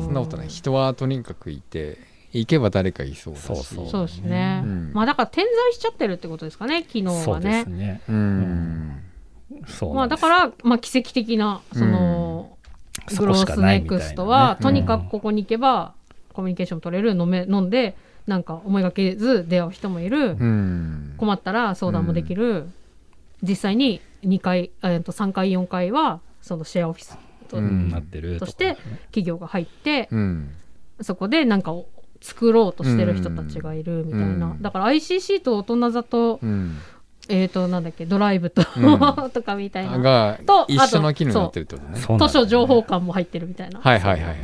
[0.09, 0.49] んなことない。
[0.49, 3.45] 人はとにかくいて行けば誰かいそうだし。
[3.45, 4.05] そうそう。
[4.05, 7.23] ですね、うん、まあだから点在しちゃってるってことですかね昨日はね。
[7.23, 8.01] そうですね。
[8.07, 9.03] うん。
[9.67, 12.57] そうまあだから、まあ、奇跡的なその、
[13.09, 15.93] うん、グロースネクストは、ね、とにかくここに行けば、
[16.33, 17.95] コミュニケーション取れる飲め飲んで
[18.27, 22.67] なんか思いがけず出会う人もいる、うん、困ったら相談もできる、
[23.43, 27.17] 実際に2回、えー、と3回4回はそのシェアオフィス
[27.49, 27.57] と,、
[28.39, 30.09] として企業が入って、
[31.01, 31.73] そこでなんか
[32.21, 36.39] 作ろうとしてる人たちがいるみたいな、だから ICC と大人里、
[37.29, 38.63] えっ、となんだっけドライブと、
[39.33, 39.97] とかみたいな。
[39.99, 42.27] がと一緒の機能になってるってことね。
[42.27, 43.79] 図書情報館も入ってるみたいな。
[43.79, 44.35] はいはいはい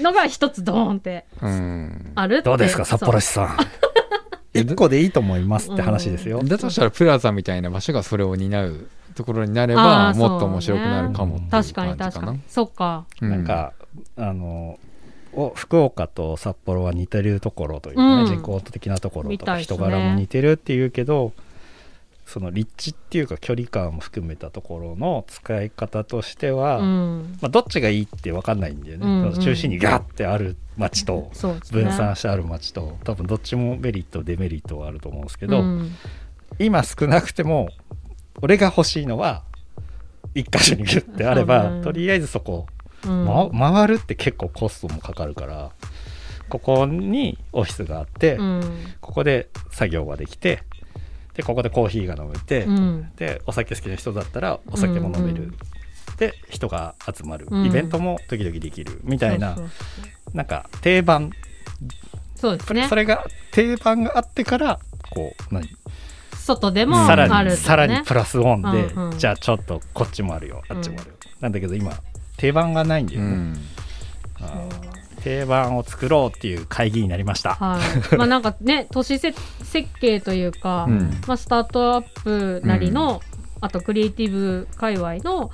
[0.00, 1.24] のが一つドーンって
[2.14, 3.56] あるどうですか札幌市さん。
[4.52, 12.40] 一個でいいと思いますって話ですよ、だとしたらプラザみたいな場所がそれを担うところになればもっと面白くなるかも、ね、確かに確かに。
[12.48, 13.72] そっか、なんか
[14.16, 14.78] あの
[15.54, 21.32] 福岡と札幌は似てるところというかね、うん、人口的なところとか人柄も似てるっていうけど、
[22.26, 31.30] その立地っていうか距離感も含めたところの使い方としては、うん、まあ、どっちがいいって分かんないんだよね、うんうん、中心にガッてある町と
[31.70, 35.90] 分散してある町と、多分どっちもメリットデメリットはあると思うんですけど、うん、
[36.58, 37.68] 今少なくても
[38.40, 39.42] 俺が欲しいのは
[40.34, 42.66] 一箇所にギュッてあれば、とりあえずそこ、
[43.06, 45.70] ま、回るって結構コストもかかるから
[46.48, 48.38] ここにオフィスがあって、
[49.00, 50.62] ここで作業ができて
[51.34, 55.56] でここでコーヒーが飲めて、うん、でお酒好きな人だったらお酒も飲める、うんうん、
[56.18, 59.70] で人が集まる、うん、イベントも時々できるみたいな、うん、
[60.32, 61.30] なんか定番。
[62.36, 62.88] そうですね。
[62.88, 64.78] それが定番があってから
[65.10, 65.68] こう何？
[66.34, 71.94] 外でもさらに、ね、さらにプラスオンで、うんうん、じゃあちょっとこっちもあるよあっちもあるよ、なんだけど今
[72.36, 73.54] 定番がないんだよね、
[75.22, 77.54] 定番を作ろうっていう会議になりました。
[77.54, 77.80] は
[78.12, 79.34] い、まあなんかね 都市設
[80.00, 85.50] 計というか、うん、まあ、スタートアップなりの、うん、あとクリエイティブ界隈の,、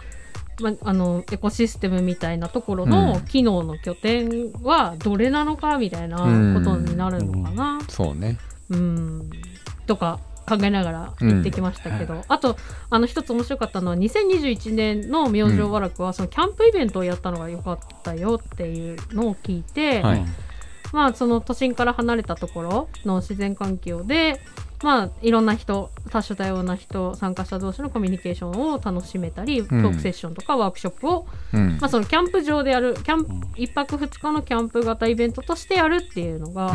[0.61, 7.75] まあ、あのエコシステムみたいなところの機能の拠点はどれなのかみたいなことになるのかな。
[7.75, 8.39] うん、そうね。
[8.71, 9.31] うん。
[9.87, 10.19] とか
[10.57, 12.57] 考えながら行ってきましたけど、うん、あと
[12.91, 20.25] あの一つ面白かったのは2021年の明星和楽はそのキャンプイベントをやったのが良かったよっていうのを聞いて、はい、
[20.93, 24.41] まあその都心から離れたところの自然環境で
[24.83, 36.75] まあ、いろんな人多種多様な人参加者同士のコミュニケーションを楽しめたり、トークセッションとかワークショップを、うん、まあ、そのキャンプ場でやるキャンプ1泊2日のキャンプ型イベントとしてやるっていうのが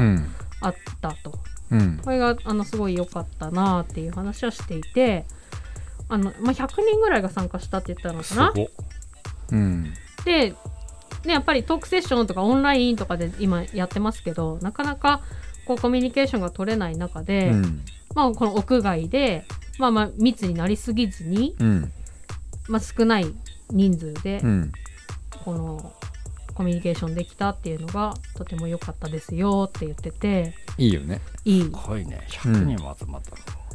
[0.62, 1.34] あったと。
[1.72, 5.26] うん、これがあのすごい良かったなっていう話をしていて
[6.08, 8.54] あの、まあ、100人ぐらいが参加したって言ったのかな？
[9.52, 10.54] うん、で
[11.26, 15.22] ね、やっぱりトークセッションとかオンラインとかで今やってますけどなかなか
[15.66, 17.82] こうコミュニケーションが取れない中で、うん、
[18.14, 19.44] まあ、この屋外で、
[19.80, 21.92] まあ、まあ密になりすぎずに、うん、
[22.68, 23.34] まあ、少ない
[23.72, 24.42] 人数で、
[25.44, 25.95] この
[26.56, 30.56] コミュニケーションできたっていうのがとても良かったですよって言ってて。
[30.78, 31.22] いいよね。
[31.44, 31.64] いい。
[31.64, 32.26] すごいね。
[32.30, 33.66] 100人も集まったの、うん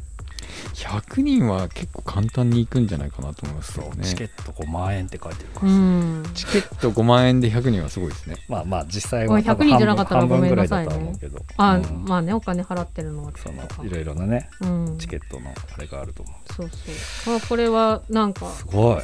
[0.74, 3.86] 100人は結構簡単にいくんじゃないかなと思いますね。
[4.02, 8.36] チケット5万円って書いてるから、ね、チケット5万円で100人はすごいですね。
[8.48, 11.14] まあまあ実際は100人じゃなかったらごめんなさいね。
[11.56, 16.52] あ、うん、まあねお金払ってるのはそのいろいろなね、うん、チケットのあれがあると思う。
[16.52, 17.36] そうそう。
[17.36, 18.50] あこれはなんか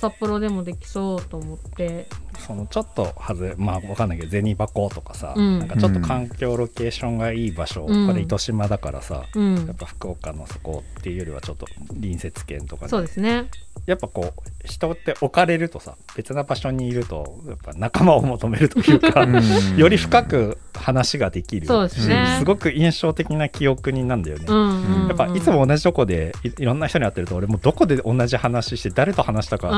[0.00, 2.08] 札幌でもできそうと思って
[2.40, 13.46] そのちょっとはずまあわかんないけど銭箱とかさ、うん、なんかちょっと環境ロケーションがいい場所、うん、これ糸島だからさ、うん、やっぱ福岡のそこっていうよりはちょっと隣接県とか、ね、そうですね
[13.86, 19.26] やっぱこう人って置かれるとさ別な場所にいるとやっぱ仲間を求めるというか
[19.76, 21.66] より深く話ができる。
[21.66, 22.36] そうですね。
[22.38, 24.56] すごく印象的な記憶になんだよね、うん。
[24.56, 29.70] うんうん、やっぱいつも同じとこでいろんな人に会ってると俺もどこで同じ話して誰と話したか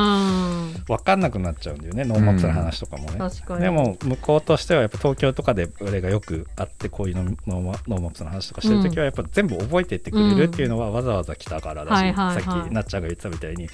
[0.87, 2.05] 分かんなくなっちゃうんだよね。
[2.05, 13.69] 農物の話とかもね、うん、でも向こうとしてはやっぱ東京とかで俺がよく会ってこういう農農物の話とかしてる時はやっぱ全部覚えてってくれるっていうのはわざわざ来たからだし、うん、さっきなっちゃんが言ってたみたいに、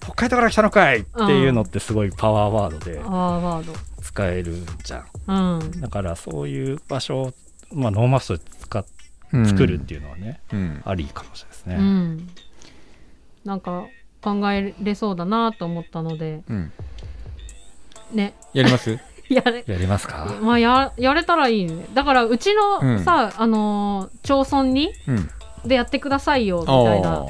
[0.00, 3.00] 北海道から来たのかいっていうのってすごいパワーワードで
[4.02, 7.34] 使えるじゃん、うん、だからそういう場所を、
[7.72, 8.84] まあ、ノーマストで使っ
[9.46, 12.28] 作るっていうのはね、うん、ありかもしれないですね、うん、
[13.44, 13.86] なんか
[14.22, 16.42] 考えれそうだなと思ったので、
[18.12, 18.34] ね。
[18.52, 18.98] やります？
[19.28, 19.64] やれ。
[19.66, 20.38] やりますか？
[20.40, 21.86] まあややれたらいいね。
[21.94, 24.92] だからうちのさ、あのー、町村に、
[25.66, 27.26] でやってくださいよみたいな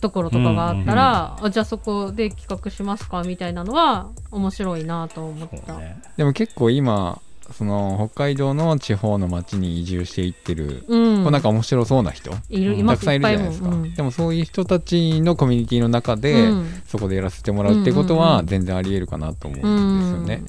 [0.00, 7.20] ところとかがあったら、うんうん、じゃあそこで企画しますかみたいなのは面白いなと思った、ね、でも結構今
[7.52, 20.44] その北海道の地方の町に移住していってる、うん、こうなんか面白そうな人いるたくさんいるじゃないですか、うん、でもそういう人たちのコミュニティの中で、うん、そこでやらせてもらうってことは全然ありえるかなと思うんですよね。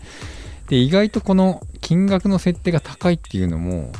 [0.67, 3.91] で意外とこの金額の設定が高いっていうのも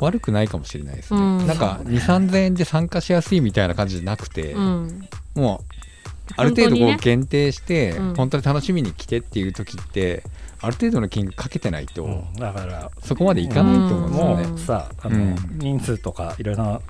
[0.00, 5.74] 悪くないかもしれないですね、うん、なんか2 3 0 0円で参加しやすいみたいな感じじゃなくて、うん、もう
[6.36, 10.22] ある程度こう限定して、ね、本当に楽しみに来てっていう時って
[10.60, 14.46] ある程度の金額かけてないと、うん、だからそこまでいかないと思うんですよね。
[14.48, 16.80] もうさあの、人数とかいろいろな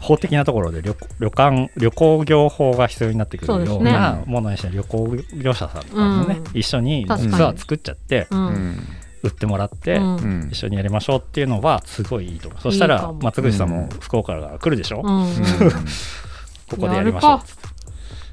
[0.00, 8.26] 法的なところで旅旅館旅行業法が必要になってくるようなものにして、ね、旅行業者さんとかもね、一緒にツアー作っちゃって。
[9.22, 10.00] 売ってもらって、
[10.50, 15.34] 一緒にやりましょうっていうのはすごいいいと思う、そしたら松口さんも福岡から来るでしょ、うん、
[16.70, 17.40] ここでやりましょ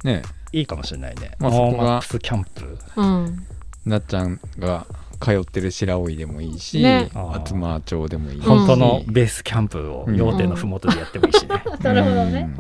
[0.03, 0.21] うね。
[0.51, 3.45] いいかもしれないね、まあ、そこがキャンプ、うん、
[3.85, 4.85] なっちゃんが
[5.19, 8.47] 通ってる白老でもいいし、ね、厚真町でもいいし。
[8.47, 12.53] 本当のベースキャンプを要点のふもとでやってもいいしね、 なるほどね、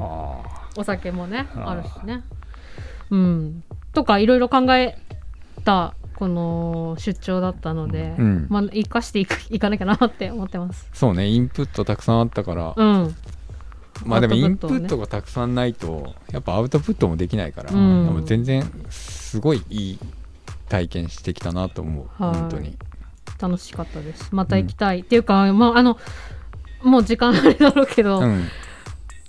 [0.75, 2.23] お酒もねあるしね。
[3.11, 3.63] うん。
[3.93, 4.97] とかいろいろ考え
[5.63, 10.89] たこの出張だったので、うん、まあ生かしていくいかなきゃなって思ってます。
[10.93, 13.15] そうねインプットたくさんあったから、うん、
[14.05, 19.99] まあでもインプットがたくさんないとやっぱアウトプットもできないから、うん、全然すごいいい
[20.69, 22.77] 体験してきたなと思う本当に。
[23.39, 24.29] 楽しかったです。
[24.31, 25.97] また行きたい、うん、っていうか、まあ、あの
[26.81, 28.47] もう時間あれだろうけど、うん、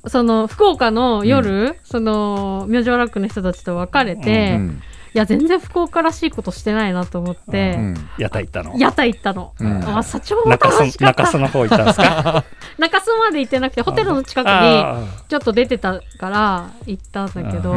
[0.07, 4.61] その福岡の夜、うん、その明星ラックの人たちと別れて、
[5.06, 7.77] いや全然福岡らしいことしてないなと思って、
[8.19, 8.75] 屋台行ったの？
[8.77, 9.53] 屋台行ったの、
[9.99, 12.45] あ社長も楽しかった中洲の方行ったんですか？
[12.79, 14.85] 中洲まで行ってなくてホテルの近くに
[15.29, 17.73] ちょっと出てたから行ったんだけど、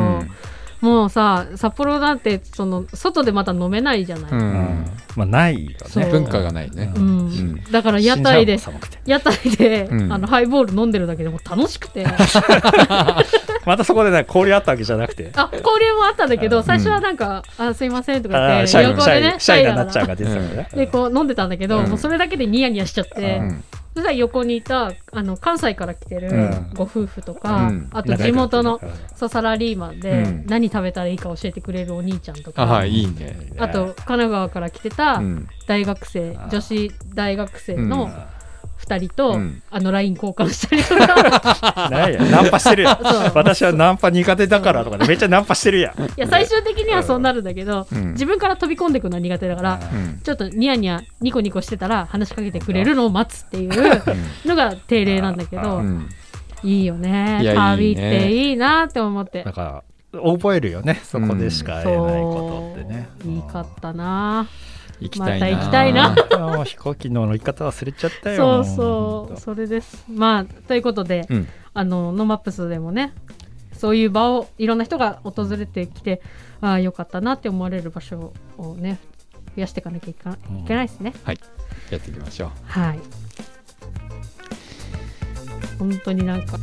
[0.82, 6.06] もうさ札幌なんてその外でまた飲めないじゃない、うん、まあないよね。
[6.10, 8.58] 文化がないね、うん、だから屋台で
[9.06, 12.06] 屋台で、あのハイボール飲んでるだけでも楽しくて。
[13.66, 15.32] またそこでね交流あったわけじゃなくて。
[15.36, 20.70] あ交流もあったんだけど最初はなんか「あすいません」とか言って横でねシャイななっちゃうが出てたね。
[20.74, 23.42] でこう飲んでたんだけど、もうそれだけでニヤニヤしちゃって、
[24.00, 26.30] そしたら横にいたあの関西から来てる
[26.74, 28.80] ご夫婦とか、うん、あと地元の
[29.16, 33.36] そうサラリーマンで、何食べたらいいか教えてくれるお兄ちゃんとか、あいいね。
[33.58, 35.22] あと神奈川から来てた
[35.68, 38.10] 大学生、女子大学生の、
[38.90, 41.90] 2人と、うん、あの LINE 交換したりとか。
[41.92, 43.00] 何やナンパしてるやん。
[43.34, 46.02] 私はナンパ苦手だからとかでめっちゃナンパしてるやん。
[46.02, 55.84] いや最終的にはそうなるんだけど、うん、自分から飛び込んでいくのは苦手だから、うん、ちょっとニヤニヤニコニコしてたら話しかけてくれるのを待つっていうのが定例なんだけど、
[56.64, 57.42] いいよね。
[57.44, 59.44] 旅っていいなって思って。
[59.44, 61.00] だから覚えるよね。
[61.04, 64.48] そこでしか会えないことってね、いいかったな
[65.00, 66.16] 行きたいな、ま、行きたいな。
[66.66, 70.06] 飛行機の乗り方忘れちゃったよそうそうそれです。
[70.10, 73.14] まあということで、うん、あのノマップスでもね
[73.74, 76.22] そういう場をいろんな人が訪れてきて
[76.62, 79.00] ああよかったなって思われる場所をね
[79.56, 80.16] 増やしていかなきゃい
[80.66, 81.40] けないですね、うん、はい。
[81.90, 82.50] やっていきましょう。
[82.66, 83.00] はい。
[85.80, 86.58] 本当になんか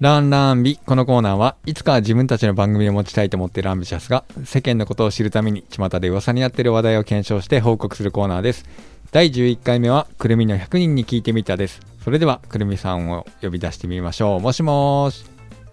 [0.00, 8.64] ランランビこのコーナーはいつか自分たちの番組を持ちたいと思っているアンビシャスが世間のことを知るために巷で噂になっている話題を検証して報告するコーナーです。
[9.10, 11.80] 第11回目はくるみの100人に聞いてみたです。
[12.04, 14.40] それではくるみさんを呼び出してみましょう。
[14.40, 15.24] もしもし。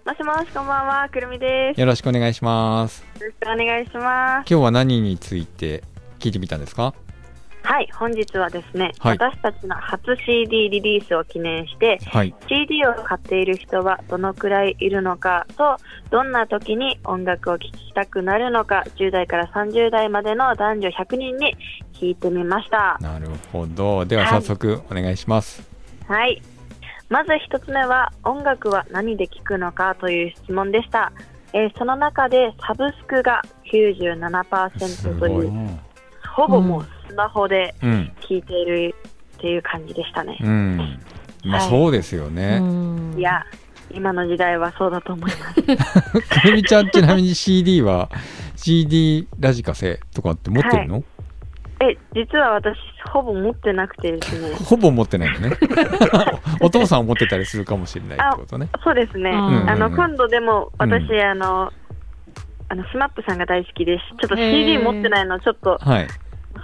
[0.04, 1.80] もしもしこんばんはくるみです。
[1.80, 3.04] よろしくお願いします。
[3.20, 4.50] よろしくお願いします。
[4.50, 5.84] 今日は何について
[6.18, 6.94] 聞いてみたんですか？
[7.66, 15.76] はい本日はですね、はい、私たちの初 CD リリースを記念して、はい、CD を買っている人はどのくらいいるのかと
[16.10, 21.56] どんな時に音楽を聴きたくなるのか10代から30代までの男女100人に
[21.92, 22.98] 聞いてみました。
[23.00, 24.04] なるほど。
[24.04, 25.68] では早速お願いします、
[26.06, 26.42] はい、はい、
[27.08, 31.12] まず1つ目は音楽は何で聴くのかという質問でした、
[31.52, 33.42] えー、その中でサブスクが
[33.72, 35.80] 97%という
[36.36, 38.94] ほぼもうスマホで聞いている
[39.36, 40.38] っていう感じでしたね。
[40.40, 40.98] うん、
[41.44, 42.60] まあ、そうですよね。
[43.16, 43.44] いや
[43.90, 45.54] 今の時代はそうだと思います。
[46.40, 48.10] くるみちゃんちなみに CD は
[48.56, 51.04] CD ラジカセとかって持ってるの、はい、
[51.92, 52.76] え実は私
[53.12, 54.54] ほぼ持ってなくてですね。
[54.64, 55.56] ほぼ持ってないのね。
[56.60, 58.68] お父さんを持ってたりするかもしれないってことね。
[58.82, 61.72] そうですね、あの今度でも私、うん、あの
[62.68, 64.04] あのスマップさんが大好きです。
[64.20, 66.08] ちょっと CD 持ってないのちょっと、はい、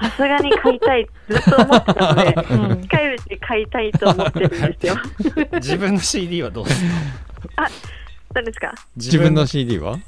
[0.00, 1.06] さすがに買いたい。
[1.28, 4.96] ずっと思ってたので、うん、近いうち買いたいと思ってるんですよ。
[5.60, 6.90] 自分の CD はどうですか
[7.56, 7.68] あ
[8.34, 8.72] 何ですか？
[8.96, 9.98] 自分の CD は？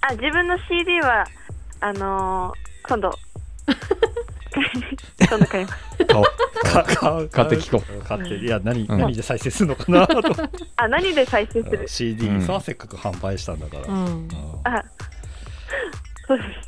[0.00, 1.24] あ自分の CD は
[1.80, 3.10] あのー、今度。
[5.28, 5.78] 今度買います。
[6.06, 7.28] 買う。
[7.28, 8.02] 買って聞こう。
[8.04, 10.22] 買っていや何、うん、何で再生するのかなと。
[10.76, 13.84] あ何で再生する？CD さ、せっかく販売したんだから。
[14.78, 14.84] あ
[16.26, 16.67] そうです。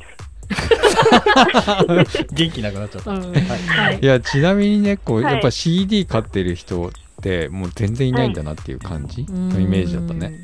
[2.31, 3.31] 元気なくなっちゃった、うん。
[3.33, 4.05] はい、い。
[4.05, 6.91] やちなみにねこう、やっぱ CD 買ってる人っ
[7.21, 9.25] てもう全然いないんだなっていう感じ？
[9.29, 10.41] のイメージだったね、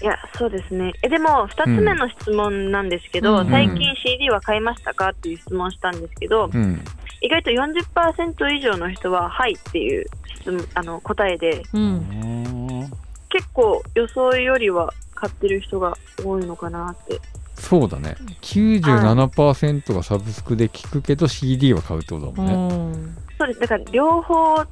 [0.00, 0.92] いやそうですね。
[1.02, 6.80] えでも2つ目の質問なんですけど、うん、最近 CD は買いましたかっていう質問したんですけど、うん、
[7.20, 10.06] 意外と40%以上の人は「はい」っていう
[10.40, 12.90] 質問あの答えで、うん、
[13.28, 17.20] 結構予想よりは買ってる人が多いのかなって
[17.58, 18.16] そうだね。
[18.42, 22.98] 97%がサブスクで聞くけど CD は買うってことだもんね。
[23.38, 24.66] そうですだから両方っ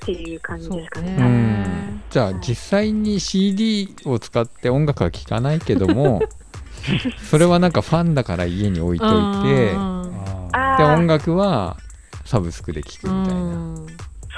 [0.00, 1.16] ていう感じですかね。
[1.16, 2.02] ね。
[2.10, 6.20] じゃあ実際に CD を使って音楽は聴かないけども
[7.30, 9.08] それはなんかファンだから家に置いとい
[9.44, 9.76] てで
[10.84, 11.76] 音楽は
[12.24, 13.76] サブスクで聴くみたいな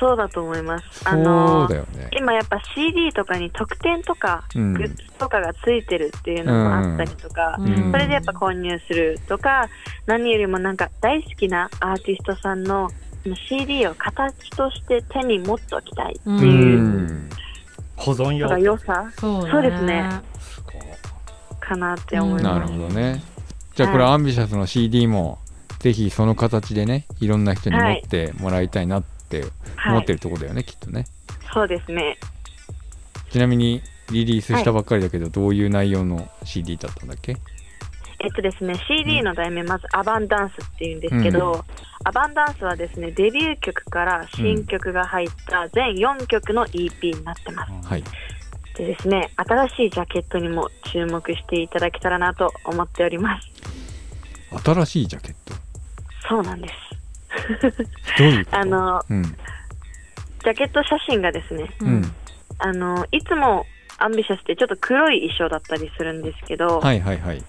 [0.03, 1.09] そうだと思います。
[1.09, 9.69] あのーね、今やっぱ CD とかに特典とか、グッズとかがついてるっていうのもあったりとか、うん、それでやっぱ購入するとか、
[10.07, 12.91] 何よりもなんか大好きなアーティストさんの
[13.49, 17.31] CD を形として手に持っておきたいっていう、うん、
[17.95, 18.59] 保存用。
[18.59, 19.09] 良さ。
[19.21, 20.11] そう,、ですね。
[21.61, 23.23] かなって思います、なるほどね。
[23.77, 25.39] じゃあこれ、アンビシャスの CD も
[25.83, 29.51] ぜひその形でねいろんな人に持ってもらいたいなってって
[29.87, 31.07] 思ってるとこだよね、はい、きっとね。
[31.53, 32.19] そうですね。
[33.31, 37.37] ちなみにリリースしたばっかりだけど、はい、どういう内容の CD だったんだっけ？
[38.21, 41.61] えっとですね CD の題名、まず「アバンダンス」っていうんですけど、うん、
[42.05, 48.05] アバンダンスはですねデビュー曲から新曲が入った全4曲の EP になってます、うん、はい。
[48.77, 53.49] でですね新しいジャケットにも注目していただけたらなと思っております。
[54.65, 55.55] 新しいジャケット？
[56.29, 56.75] そうなんです
[58.19, 62.15] どういうあの、うん、ジャケット写真がですね、うん、
[62.59, 63.67] あのいつも
[63.99, 67.45] アンビシャスってちょっと黒い衣装だったりするんですけど、はいはいはい、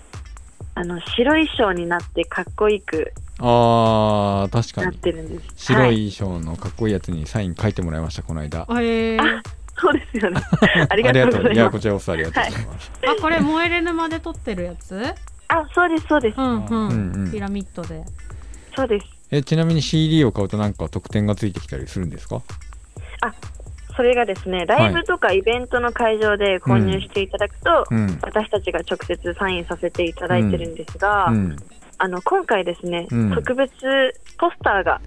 [0.76, 8.68] あの白い衣装になってかっこよくあ確かになってるんです白い衣装のかっこいいやつにサイン書いてもらいました、この間。
[8.80, 9.42] へあ
[9.76, 10.42] そうですよね。
[10.90, 11.54] ありがとうございます。
[11.56, 12.92] いや、こちらこそありがとうございます。
[13.02, 15.04] はい、あ、これ、燃えれ沼で撮ってるやつ？
[15.48, 16.38] あ、そうです、そうです。
[16.38, 16.88] うんうん。
[16.90, 18.04] うんうん、ピラミッドで。
[18.76, 19.06] そうです。
[19.36, 22.44] えちなみに CD を買うと何か特典がついてきたりするんですか？
[23.22, 23.34] あ
[23.96, 31.58] それがですねライブとかイベントの会場で購入していただくと、うん、私たちが直接サインさせていただいてるんですが、うん、
[31.98, 33.72] あの今回ですね、うん、特別
[34.38, 35.02] ポスターが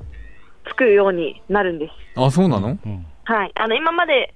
[0.69, 1.93] つくようになるんです。
[2.21, 2.77] あそうなの、
[3.25, 4.35] はい、あの今まで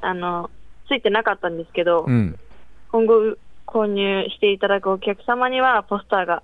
[0.00, 0.48] あの
[0.86, 2.36] ついてなかったんですけど、今
[3.06, 6.42] 後購入していただくお客様にはポスターが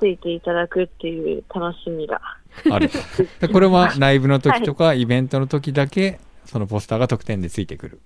[0.00, 2.20] ついていただくっていう楽しみが。
[2.72, 2.90] ある。
[3.52, 8.00] これはライブの時とかイベントの時だけそのポスターが特典でついてくる。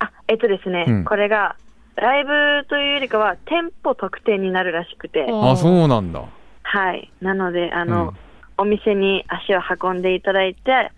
[0.00, 1.56] あえっとですね、うん、これが
[1.96, 5.26] ライブというよりかは店舗特典になるらしくて。
[5.30, 6.24] あそうなんだ。
[6.62, 7.10] はい。
[7.20, 8.14] なのであの、うん、
[8.58, 10.90] お店に足を運んでいただいて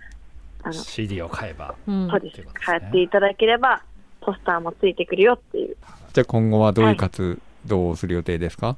[0.63, 3.83] あの CD を買えば、そうです、ね、買っていただければ
[4.21, 5.77] ポスターもついてくるよっていう。
[6.13, 8.77] じゃあ今後はどういう活動をする予定ですか、はい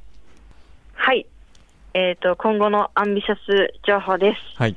[0.98, 1.26] はい。
[1.94, 4.60] えっ、ー、と、今後のアンビシャス情報です。
[4.60, 4.76] はい。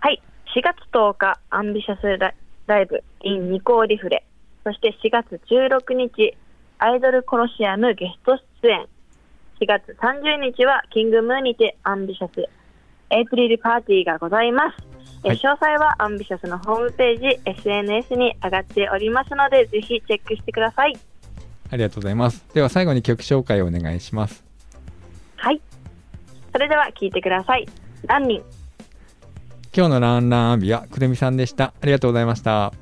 [0.00, 0.22] はい。
[0.54, 2.18] 4月10日、アンビシャス
[2.66, 4.24] ライブ in ニコーリフレ。
[4.64, 6.36] そして4月16日、
[6.78, 8.86] アイドルコロシアムゲスト出演。
[9.60, 12.48] 4月30日はキングムーにてアンビシャス
[13.10, 15.26] エイプリルパーティーがございます。
[15.26, 20.98] はい、詳細はアンビシャスのホームページ、SNS に上がっておりますので、ぜひチェックしてください。
[21.70, 22.44] ありがとうございます。
[22.54, 24.51] では最後に曲紹介をお願いします。
[25.42, 25.60] はい。
[26.52, 27.66] それでは聞いてください。
[28.06, 28.42] ランニン。
[29.76, 31.74] 今日のランランアンビはくるみさんでした。
[31.80, 32.66] ありがとうございました。
[32.66, 32.72] あ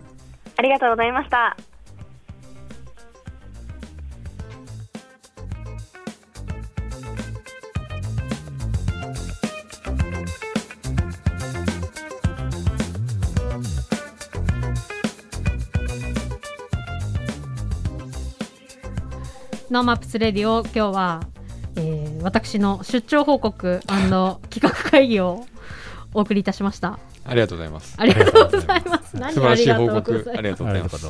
[0.63, 1.57] りがとうございました。
[19.71, 21.21] ノーマップスレディオ今日は
[21.77, 25.45] えー、私の出張報告 企画会議を
[26.15, 26.99] お送りいたしました。
[27.25, 27.95] ありがとうございます。
[27.99, 29.11] ありがとうございます。
[29.11, 31.07] 素晴らしい報告ありがとうございます。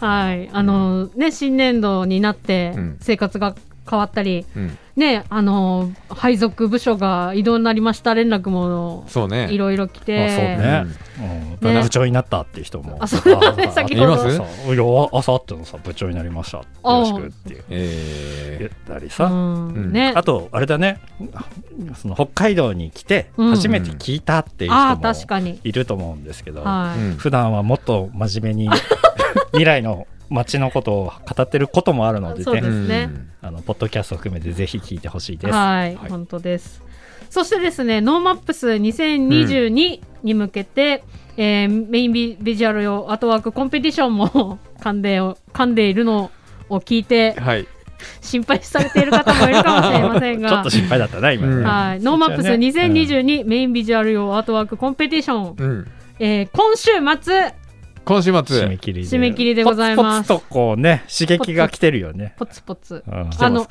[0.00, 3.54] はい、あのね新年度になって生活が
[3.88, 8.14] 変わったり、うん、ねあの配属部署が異動になりました。
[8.14, 9.52] 連絡もそうね。
[9.52, 10.84] いろいろ来て、そうね、
[11.60, 12.98] うん、部長になったっていう人も。
[13.00, 14.14] あそうね先ほど。
[14.14, 16.58] い朝ってのさ部長になりました。
[16.58, 17.64] よろしくって
[18.58, 21.00] 言ったりさ、ね、あとあれだね。
[21.96, 28.70] その北海道に来て初めて聞いたっていう人もいると思うんですけど、うん、普段はもっと真面目に
[29.52, 33.10] 未来の街のことを語ってることもあるので、ね、ですね。
[33.40, 35.54] あのポッドキャストを含めてぜひ聞いてほしいです。
[35.54, 36.82] はい、はい、本当です。
[37.30, 41.04] そしてですね、ノーマップス2022に向けて、
[41.36, 46.30] うん、えー、メインビビジュアル用アートワークコンペティションも噛んで噛んでいるの
[46.68, 47.66] を聞いて、はい、
[48.20, 50.48] 心配されている方もいるかもしれませんが。
[50.50, 55.86] ちょっと心配だったな今、ね、はい、ノーマップス2022、メインビジュアル用アートワークコンペティション、うん、
[56.18, 56.90] えー、今週
[57.22, 57.54] 末
[58.04, 58.40] 今週末。
[58.42, 59.16] 締め切りで。
[59.16, 60.28] 締め切りでございます。
[60.28, 62.34] ポツポツとこうね刺激が来てるよね。
[62.36, 63.66] ポツポツ、うん、あの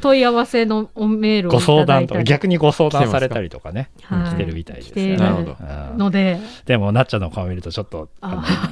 [0.00, 5.16] 問い合わせのメールをご相談と逆にご相談されたりとかね来てるみたいですね。
[5.16, 5.56] なるほど
[5.96, 6.38] ので。
[6.66, 8.08] でもなっちゃんの顔見るとちょっと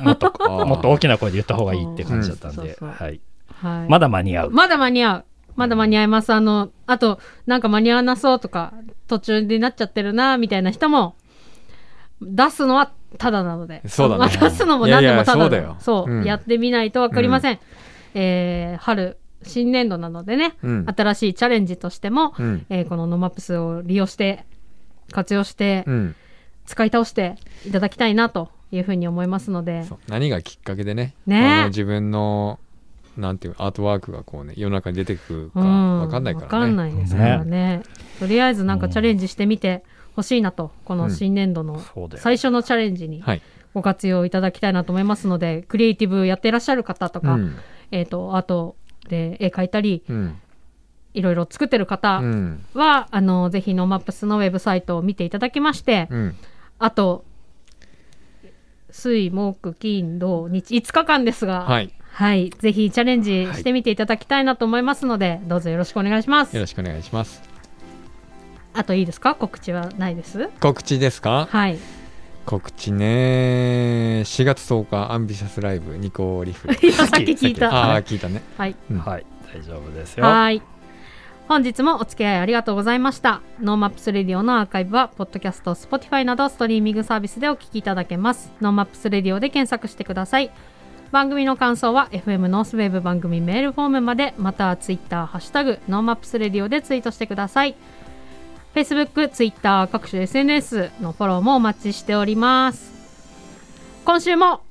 [0.03, 0.33] もっと
[0.67, 4.51] もっと大きな声で言った方がいいって感じだったんで、はい、はい、まだ間に合う。
[4.51, 5.25] まだ間に合う。
[5.57, 6.33] まだ間に合います。
[6.33, 8.73] あの、あと、なんか間に合わなそうとか、
[9.07, 11.15] 途中でなっちゃってるな、みたいな人も、
[12.21, 13.83] 出すのはただなので。
[13.87, 15.77] そうだ、ね、出すのも何でもただだよ。
[15.81, 17.59] そう、うん、やってみないと分かりません、うん、
[18.15, 24.45] えー、春新年度なのでね、うん、新しいチャレンジとしても、うん、えー、このノマップスを利用して
[25.12, 26.17] 活用して、うん、
[26.65, 27.37] 使い倒して
[27.67, 29.85] いただきたいなというふうに思いますので。
[30.09, 31.67] 何がきっかけでねね。
[31.69, 32.59] 自分の
[33.17, 37.83] なんていうアートワークがこうね世の中に出てくるか分かんないからね、分かんないですからね、ね、
[38.19, 39.85] とりあえずなんかチャレンジしてみて、
[40.17, 41.83] 欲しいなとこの新年度の
[42.17, 43.23] 最初のチャレンジに
[43.75, 47.57] ご活用いただきたいなと思いますので、クリエイティブやっていらっしゃる方とか、うん、
[47.91, 48.77] えーと、アート
[49.09, 50.41] で絵描いたり、うん、
[51.15, 56.09] いろいろ作ってる方は、うん、あのぜひノーマップスのウェブサイトを見ていただきまして、
[56.79, 57.25] あと
[58.91, 66.55] 水木金土日5日間ですが、はい、はい、ぜひチャレンジしてみていただきたいなと思いますので、はい、どうぞよろしくお願いします。
[66.55, 67.53] よろしくお願いします。
[68.75, 69.35] あといいですか？
[69.35, 70.51] 告知はないです？
[70.61, 71.49] 告知ですか？
[71.51, 71.79] はい。
[72.45, 74.22] 告知ね。
[74.27, 76.68] 4月10日アンビシャスライブニコリフ。
[76.93, 77.75] さっき聞いた。
[77.75, 78.43] ああ聞いたね。
[78.59, 79.27] はい、うん、はい。
[79.55, 80.27] 大丈夫ですよ。
[80.27, 80.61] はい。
[81.47, 83.41] 本日もお付き合いありがとうございました。
[83.61, 88.51] ノーマップスレディオのアーカイブはポッドキャスト Spotify などストリーミングサービスでお聞きいただけます。
[88.61, 90.51] ノーマップスレディオで検索してください。
[91.12, 97.77] 番組の感想は FM ノースウェーブ番組メールフォームまでまたはツイッターハッシュタグノーマップスレディオでツイートしてください
[98.75, 102.93] Facebook、Twitter、各種 SNS のフォローもお待ちしております。
[104.05, 104.62] 今週も。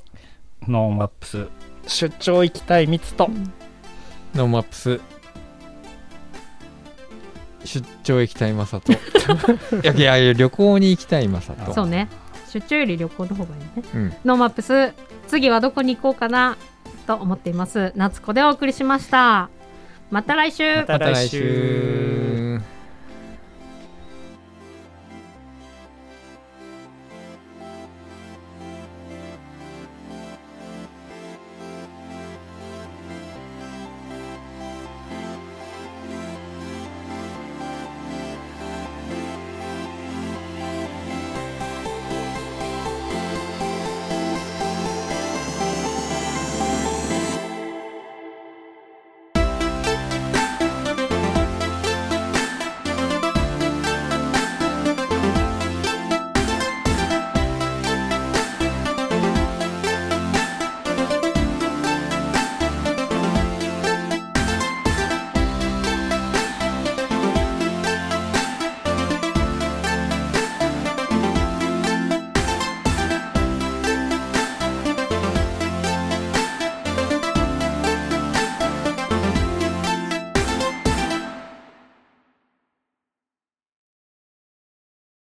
[0.67, 1.47] ノーマップス。
[1.87, 3.29] 出張行きたいミツと、
[4.35, 5.01] ノーマップス。
[7.63, 8.97] 出張行きたいマサと い
[9.83, 12.09] やいやいや旅行に行きたいマサとそうね。
[12.51, 14.93] 出張より旅行の方がいいね、うん、ノーマップス。
[15.27, 16.57] 次はどこに行こうかな。
[17.07, 17.93] と思っています。
[17.95, 19.49] 夏子でお送りしました。
[20.11, 20.75] また来週。
[20.75, 22.32] また来週